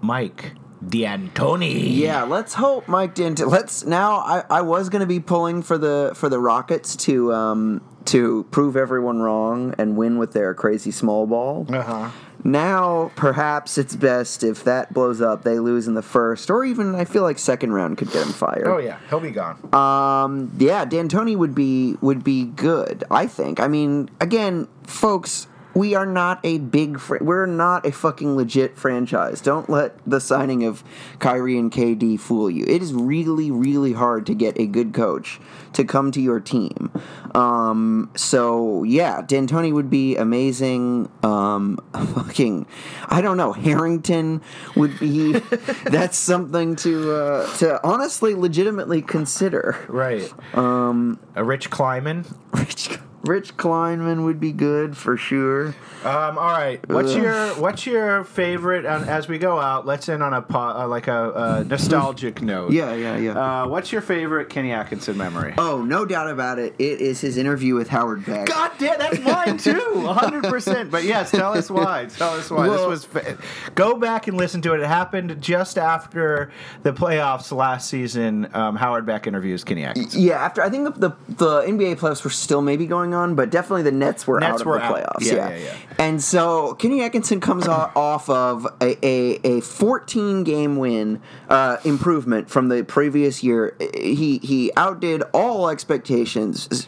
Mike 0.01 0.53
D'Antoni. 0.87 1.97
Yeah, 1.97 2.23
let's 2.23 2.53
hope 2.53 2.87
Mike 2.87 3.13
didn't. 3.13 3.45
Let's 3.45 3.85
now. 3.85 4.19
I, 4.19 4.45
I 4.49 4.61
was 4.61 4.87
going 4.89 5.01
to 5.01 5.07
be 5.07 5.19
pulling 5.19 5.61
for 5.61 5.77
the 5.77 6.13
for 6.15 6.29
the 6.29 6.39
Rockets 6.39 6.95
to 6.97 7.33
um 7.33 7.81
to 8.05 8.45
prove 8.51 8.77
everyone 8.77 9.19
wrong 9.19 9.75
and 9.77 9.97
win 9.97 10.17
with 10.17 10.31
their 10.31 10.53
crazy 10.53 10.91
small 10.91 11.27
ball. 11.27 11.65
Uh 11.69 11.81
huh. 11.81 12.11
Now, 12.43 13.11
perhaps 13.15 13.77
it's 13.77 13.95
best 13.95 14.43
if 14.43 14.63
that 14.63 14.93
blows 14.93 15.21
up, 15.21 15.43
they 15.43 15.59
lose 15.59 15.87
in 15.87 15.93
the 15.93 16.01
first, 16.01 16.49
or 16.49 16.63
even 16.63 16.95
I 16.95 17.05
feel 17.05 17.23
like 17.23 17.37
second 17.37 17.73
round 17.73 17.97
could 17.97 18.11
get 18.11 18.25
him 18.25 18.33
fired. 18.33 18.67
Oh 18.67 18.77
yeah, 18.77 18.97
he'll 19.09 19.19
be 19.19 19.31
gone. 19.31 19.57
Um, 19.73 20.51
yeah, 20.57 20.85
D'Antoni 20.85 21.35
would 21.35 21.53
be 21.53 21.97
would 22.01 22.23
be 22.23 22.45
good. 22.45 23.03
I 23.11 23.27
think. 23.27 23.59
I 23.59 23.67
mean, 23.67 24.09
again, 24.21 24.67
folks, 24.83 25.47
we 25.73 25.95
are 25.95 26.05
not 26.05 26.39
a 26.43 26.57
big 26.59 26.99
fr- 26.99 27.17
we're 27.21 27.45
not 27.45 27.85
a 27.85 27.91
fucking 27.91 28.35
legit 28.35 28.77
franchise. 28.77 29.41
Don't 29.41 29.69
let 29.69 29.97
the 30.05 30.19
signing 30.19 30.63
of 30.63 30.83
Kyrie 31.19 31.57
and 31.57 31.71
KD 31.71 32.19
fool 32.19 32.49
you. 32.49 32.65
It 32.67 32.81
is 32.81 32.93
really 32.93 33.51
really 33.51 33.93
hard 33.93 34.25
to 34.27 34.35
get 34.35 34.59
a 34.59 34.65
good 34.65 34.93
coach 34.93 35.39
to 35.73 35.83
come 35.83 36.11
to 36.11 36.21
your 36.21 36.39
team. 36.39 36.91
Um, 37.35 38.09
so 38.15 38.83
yeah, 38.83 39.21
D'Antoni 39.21 39.73
would 39.73 39.89
be 39.89 40.15
amazing. 40.15 41.09
Um, 41.23 41.79
fucking, 42.13 42.65
I 43.07 43.21
don't 43.21 43.37
know. 43.37 43.53
Harrington 43.53 44.41
would 44.75 44.99
be. 44.99 45.33
that's 45.85 46.17
something 46.17 46.75
to 46.77 47.13
uh, 47.13 47.57
to 47.57 47.85
honestly, 47.85 48.35
legitimately 48.35 49.01
consider. 49.01 49.77
Right. 49.87 50.31
Um, 50.55 51.19
a 51.35 51.43
Rich 51.43 51.69
Kleiman. 51.69 52.25
Rich 52.53 52.99
Rich 53.23 53.57
Kleiman 53.57 54.23
would 54.23 54.39
be 54.39 54.51
good 54.51 54.95
for 54.95 55.17
sure. 55.17 55.75
Um, 56.03 56.37
all 56.37 56.51
right. 56.51 56.79
What's 56.89 57.11
Ugh. 57.11 57.21
your 57.21 57.47
What's 57.55 57.85
your 57.85 58.23
favorite? 58.23 58.85
Um, 58.85 59.03
as 59.03 59.27
we 59.27 59.37
go 59.37 59.59
out, 59.59 59.85
let's 59.85 60.07
end 60.07 60.23
on 60.23 60.33
a 60.33 60.45
uh, 60.49 60.87
like 60.87 61.07
a, 61.07 61.31
a 61.31 61.63
nostalgic 61.65 62.41
note. 62.41 62.71
Yeah, 62.71 62.93
yeah, 62.93 63.17
yeah. 63.17 63.63
Uh, 63.63 63.67
what's 63.67 63.91
your 63.91 64.01
favorite 64.01 64.49
Kenny 64.49 64.71
Atkinson 64.71 65.17
memory? 65.17 65.53
Oh, 65.57 65.83
no 65.83 66.05
doubt 66.05 66.29
about 66.29 66.59
it. 66.59 66.75
It 66.79 67.01
is 67.01 67.19
his 67.19 67.35
interview 67.35 67.75
with 67.75 67.89
Howard 67.89 68.25
Beck. 68.25 68.47
God 68.47 68.71
damn, 68.77 68.97
that's 68.97 69.19
mine 69.19 69.57
too, 69.57 70.07
hundred 70.07 70.45
percent. 70.45 70.89
But 70.89 71.03
yes, 71.03 71.31
tell 71.31 71.53
us 71.53 71.69
why. 71.69 72.05
Tell 72.05 72.35
us 72.35 72.49
why. 72.49 72.67
Well, 72.67 72.77
this 72.77 72.87
was. 72.87 73.05
Fa- 73.05 73.37
go 73.75 73.97
back 73.97 74.27
and 74.27 74.37
listen 74.37 74.61
to 74.61 74.73
it. 74.73 74.79
It 74.79 74.87
happened 74.87 75.41
just 75.41 75.77
after 75.77 76.51
the 76.83 76.93
playoffs 76.93 77.51
last 77.51 77.89
season. 77.89 78.49
Um, 78.53 78.77
Howard 78.77 79.05
Beck 79.05 79.27
interviews 79.27 79.63
Kenny 79.65 79.83
Atkinson. 79.83 80.21
Yeah, 80.21 80.43
after 80.43 80.61
I 80.61 80.69
think 80.69 80.95
the, 80.95 81.09
the, 81.09 81.33
the 81.33 81.61
NBA 81.61 81.97
playoffs 81.97 82.23
were 82.23 82.29
still 82.29 82.61
maybe 82.61 82.85
going 82.85 83.08
on, 83.13 83.35
but 83.35 83.49
definitely 83.49 83.83
the 83.83 83.91
Nets 83.91 84.27
were 84.27 84.39
Nets 84.39 84.53
out 84.53 84.61
of 84.61 84.67
were 84.67 84.77
the 84.77 84.83
out. 84.83 84.95
playoffs. 84.95 85.25
Yeah, 85.25 85.33
yeah, 85.33 85.49
yeah. 85.49 85.57
yeah. 85.57 85.75
And 85.99 86.21
so 86.21 86.75
Kenny 86.75 87.01
Atkinson 87.01 87.39
comes 87.39 87.67
off 87.67 88.29
of 88.29 88.67
a, 88.81 89.05
a, 89.05 89.57
a 89.57 89.61
14 89.61 90.43
game 90.43 90.77
win 90.77 91.21
uh, 91.49 91.77
improvement 91.83 92.49
from 92.49 92.69
the 92.69 92.83
previous 92.83 93.43
year. 93.43 93.75
He 93.93 94.37
he 94.39 94.71
outdid 94.77 95.23
all 95.33 95.69
expectations. 95.69 96.87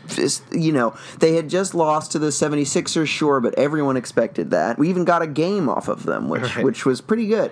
You 0.52 0.72
know, 0.72 0.96
they 1.20 1.36
had 1.36 1.50
just 1.50 1.76
lost 1.76 2.12
to 2.14 2.20
the 2.20 2.28
76ers, 2.28 3.08
sure, 3.08 3.40
but 3.40 3.54
everyone 3.58 3.98
expected 3.98 4.52
that. 4.52 4.78
We 4.78 4.90
even 4.90 5.06
got 5.06 5.22
a 5.22 5.28
game 5.28 5.70
off 5.70 5.88
of 5.88 6.04
them, 6.04 6.30
which 6.30 6.56
right. 6.56 6.66
which 6.66 6.86
was 6.86 7.02
pretty 7.02 7.28
good 7.28 7.52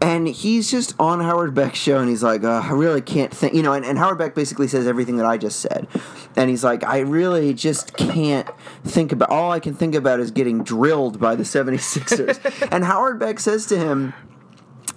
and 0.00 0.28
he's 0.28 0.70
just 0.70 0.94
on 1.00 1.20
Howard 1.20 1.54
Beck's 1.54 1.78
show, 1.78 1.98
and 1.98 2.08
he's 2.08 2.22
like, 2.22 2.44
uh, 2.44 2.62
I 2.64 2.70
really 2.70 3.00
can't 3.00 3.34
think, 3.34 3.54
you 3.54 3.62
know. 3.62 3.72
And, 3.72 3.84
and, 3.84 3.98
Howard 3.98 4.18
Beck 4.18 4.34
basically 4.34 4.68
says 4.68 4.86
everything 4.86 5.16
that 5.16 5.26
I 5.26 5.38
just 5.38 5.60
said, 5.60 5.88
and 6.36 6.48
he's 6.48 6.62
like, 6.62 6.84
I 6.84 7.00
really 7.00 7.52
just 7.52 7.96
can't 7.96 8.48
think 8.84 9.10
about. 9.10 9.30
All 9.30 9.50
I 9.50 9.58
can 9.58 9.74
think 9.74 9.94
about 9.94 10.20
is 10.20 10.30
getting 10.30 10.62
drilled 10.62 11.18
by 11.18 11.34
the 11.34 11.42
76ers. 11.42 12.68
and 12.72 12.84
Howard 12.84 13.18
Beck 13.18 13.40
says 13.40 13.66
to 13.66 13.78
him, 13.78 14.14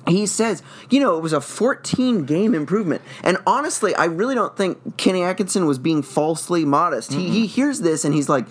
he 0.08 0.26
says, 0.26 0.62
you 0.90 1.00
know, 1.00 1.18
it 1.18 1.22
was 1.22 1.34
a 1.34 1.42
14 1.42 2.26
game 2.26 2.54
improvement. 2.54 3.02
And 3.24 3.38
honestly, 3.48 3.96
I 3.96 4.06
really 4.06 4.36
don't 4.36 4.56
think 4.56 4.98
Kenny 4.98 5.24
Atkinson 5.24 5.66
was 5.66 5.80
being 5.80 6.02
falsely 6.02 6.66
modest. 6.66 7.12
Mm-hmm. 7.12 7.20
He, 7.20 7.30
he 7.30 7.48
hears 7.48 7.82
this 7.82 8.04
and 8.06 8.14
he's 8.14 8.30
like, 8.30 8.46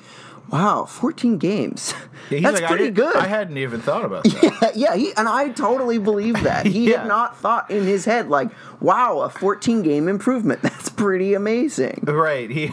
wow, 0.50 0.84
14 0.84 1.38
games. 1.38 1.94
Yeah, 2.28 2.40
That's 2.50 2.60
like, 2.60 2.70
pretty 2.70 2.86
I 2.86 2.90
good. 2.90 3.16
I 3.16 3.26
hadn't 3.26 3.56
even 3.58 3.80
thought 3.80 4.04
about 4.04 4.24
that. 4.24 4.72
Yeah, 4.76 4.92
yeah 4.92 4.96
he, 4.96 5.12
and 5.16 5.28
I 5.28 5.50
totally 5.50 5.98
believe 5.98 6.42
that. 6.42 6.66
He 6.66 6.90
yeah. 6.90 6.98
had 6.98 7.08
not 7.08 7.36
thought 7.38 7.70
in 7.70 7.84
his 7.84 8.04
head, 8.04 8.28
like, 8.28 8.50
wow, 8.80 9.20
a 9.20 9.30
14 9.30 9.82
game 9.82 10.08
improvement. 10.08 10.62
That's 10.62 10.88
pretty 10.88 11.34
amazing. 11.34 12.04
Right. 12.04 12.50
He 12.50 12.66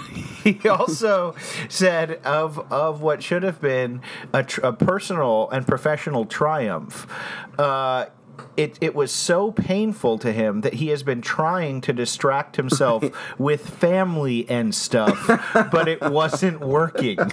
he 0.43 0.67
also 0.67 1.35
said 1.69 2.19
of 2.23 2.59
of 2.71 3.01
what 3.01 3.23
should 3.23 3.43
have 3.43 3.61
been 3.61 4.01
a, 4.33 4.43
tr- 4.43 4.61
a 4.61 4.73
personal 4.73 5.49
and 5.51 5.65
professional 5.67 6.25
triumph. 6.25 7.07
Uh, 7.57 8.07
it, 8.55 8.77
it 8.81 8.95
was 8.95 9.11
so 9.11 9.51
painful 9.51 10.17
to 10.19 10.31
him 10.31 10.61
that 10.61 10.75
he 10.75 10.87
has 10.89 11.03
been 11.03 11.21
trying 11.21 11.81
to 11.81 11.93
distract 11.93 12.55
himself 12.55 13.03
with 13.37 13.69
family 13.69 14.49
and 14.49 14.73
stuff, 14.73 15.27
but 15.71 15.87
it 15.87 16.01
wasn't 16.01 16.59
working. 16.61 17.19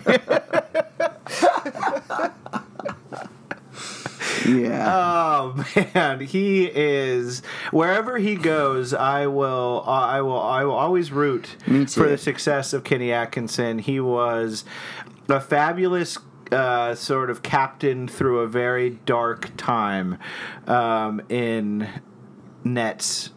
Yeah. 4.46 4.92
Oh 4.94 5.64
man, 5.94 6.20
he 6.20 6.66
is 6.66 7.40
wherever 7.70 8.18
he 8.18 8.36
goes. 8.36 8.92
I 8.92 9.26
will. 9.26 9.82
Uh, 9.86 9.90
I 9.90 10.20
will. 10.20 10.40
I 10.40 10.64
will 10.64 10.74
always 10.74 11.10
root 11.10 11.56
for 11.88 12.08
the 12.08 12.18
success 12.18 12.72
of 12.72 12.84
Kenny 12.84 13.10
Atkinson. 13.10 13.78
He 13.78 14.00
was 14.00 14.64
a 15.28 15.40
fabulous 15.40 16.18
uh, 16.52 16.94
sort 16.94 17.30
of 17.30 17.42
captain 17.42 18.08
through 18.08 18.40
a 18.40 18.46
very 18.46 18.90
dark 19.06 19.50
time 19.56 20.18
um, 20.66 21.20
in 21.28 21.88
Nets 22.64 23.30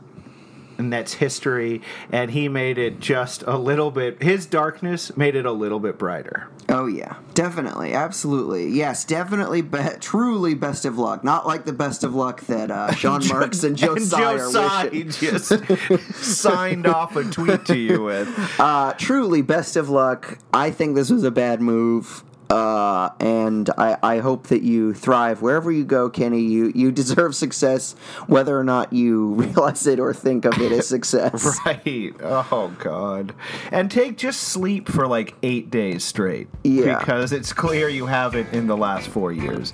Nets 0.80 1.14
history, 1.14 1.82
and 2.12 2.32
he 2.32 2.48
made 2.48 2.78
it 2.78 3.00
just 3.00 3.44
a 3.44 3.58
little 3.58 3.92
bit. 3.92 4.22
His 4.22 4.46
darkness 4.46 5.16
made 5.18 5.36
it 5.36 5.46
a 5.46 5.52
little 5.52 5.80
bit 5.80 5.98
brighter. 5.98 6.50
Oh 6.70 6.86
yeah, 6.86 7.16
definitely, 7.34 7.94
absolutely, 7.94 8.70
yes, 8.70 9.06
definitely, 9.06 9.62
be- 9.62 9.80
truly 10.02 10.54
best 10.54 10.86
of 10.86 10.98
luck. 10.98 11.24
Not 11.24 11.48
like 11.48 11.66
the 11.66 11.74
best 11.74 12.04
of 12.04 12.14
luck 12.14 12.42
that 12.42 12.70
uh, 12.70 12.92
Sean 12.96 13.26
Marks 13.28 13.64
and 13.64 13.78
Joe 13.78 13.96
and 13.96 14.10
Joe 14.10 14.92
just 15.10 16.14
signed 16.16 16.86
off 16.86 17.16
a 17.16 17.24
tweet 17.24 17.66
to 17.66 17.78
you 17.78 18.04
with. 18.04 18.28
Uh, 18.60 18.94
truly, 18.94 19.42
best 19.42 19.78
of 19.78 19.90
luck. 19.90 20.40
I 20.54 20.72
think 20.72 20.96
this 20.96 21.10
was 21.10 21.24
a 21.24 21.32
bad 21.32 21.62
move. 21.62 22.24
Uh, 22.50 23.10
and 23.20 23.70
I, 23.78 23.98
I 24.02 24.18
hope 24.20 24.48
that 24.48 24.62
you 24.62 24.94
thrive 24.94 25.42
wherever 25.42 25.72
you 25.72 25.84
go, 25.84 26.10
Kenny. 26.10 26.42
You 26.42 26.72
you 26.74 26.92
deserve 26.92 27.36
success, 27.46 27.94
whether 28.28 28.58
or 28.58 28.64
not 28.64 28.94
you 28.94 29.34
realize 29.34 29.86
it 29.88 30.00
or 30.00 30.14
think 30.14 30.46
of 30.46 30.58
it 30.62 30.72
as 30.72 30.88
success. 30.98 31.60
right. 31.66 32.14
Oh 32.22 32.74
God. 32.80 33.34
And 33.72 33.92
take 33.92 34.18
just 34.18 34.42
sleep 34.42 34.88
for 34.90 35.08
like 35.08 35.36
eight 35.44 35.70
days 35.70 36.04
straight. 36.04 36.48
Yeah. 36.64 37.00
Because 37.00 37.32
it's 37.34 37.52
clear 37.54 37.90
you 37.90 38.06
haven't 38.06 38.54
in 38.54 38.68
the 38.68 38.78
last 38.78 39.10
four 39.10 39.32
years. 39.32 39.74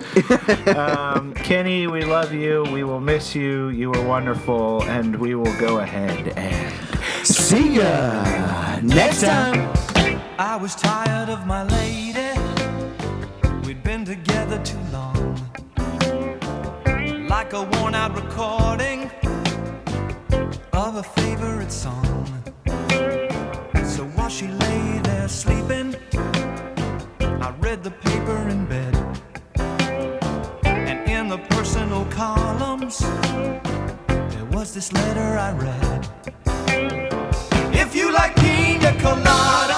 um, 0.76 1.34
Kenny, 1.36 1.88
we 1.88 2.04
love 2.04 2.34
you. 2.34 2.64
We 2.72 2.84
will 2.84 3.00
miss 3.00 3.36
you. 3.36 3.70
You 3.70 3.92
were 3.92 4.02
wonderful, 4.06 4.84
and 4.84 5.16
we 5.18 5.36
will 5.36 5.58
go 5.60 5.80
ahead 5.80 6.30
and 6.38 6.74
see 7.26 7.76
ya 7.78 8.80
next 8.82 9.22
time. 9.22 9.72
I 10.40 10.56
was 10.56 10.74
tired 10.76 11.30
of 11.30 11.46
my 11.46 11.64
lady 11.64 12.03
like 17.54 17.68
a 17.68 17.78
worn 17.78 17.94
out 17.94 18.16
recording 18.16 19.12
of 20.74 20.96
a 20.96 21.04
favorite 21.04 21.72
song. 21.72 22.26
So 23.86 24.06
while 24.16 24.30
she 24.30 24.48
lay 24.48 25.00
there 25.04 25.28
sleeping, 25.28 25.96
I 27.22 27.54
read 27.60 27.84
the 27.84 27.92
paper 27.92 28.38
in 28.50 28.66
bed. 28.66 28.96
And 30.66 31.08
in 31.10 31.28
the 31.28 31.38
personal 31.50 32.06
columns, 32.06 33.00
there 33.00 34.46
was 34.52 34.74
this 34.74 34.92
letter 34.92 35.38
I 35.38 35.52
read. 35.54 36.10
If 37.76 37.96
you 37.96 38.12
like 38.12 38.36
pina 38.36 38.98
colada. 39.00 39.73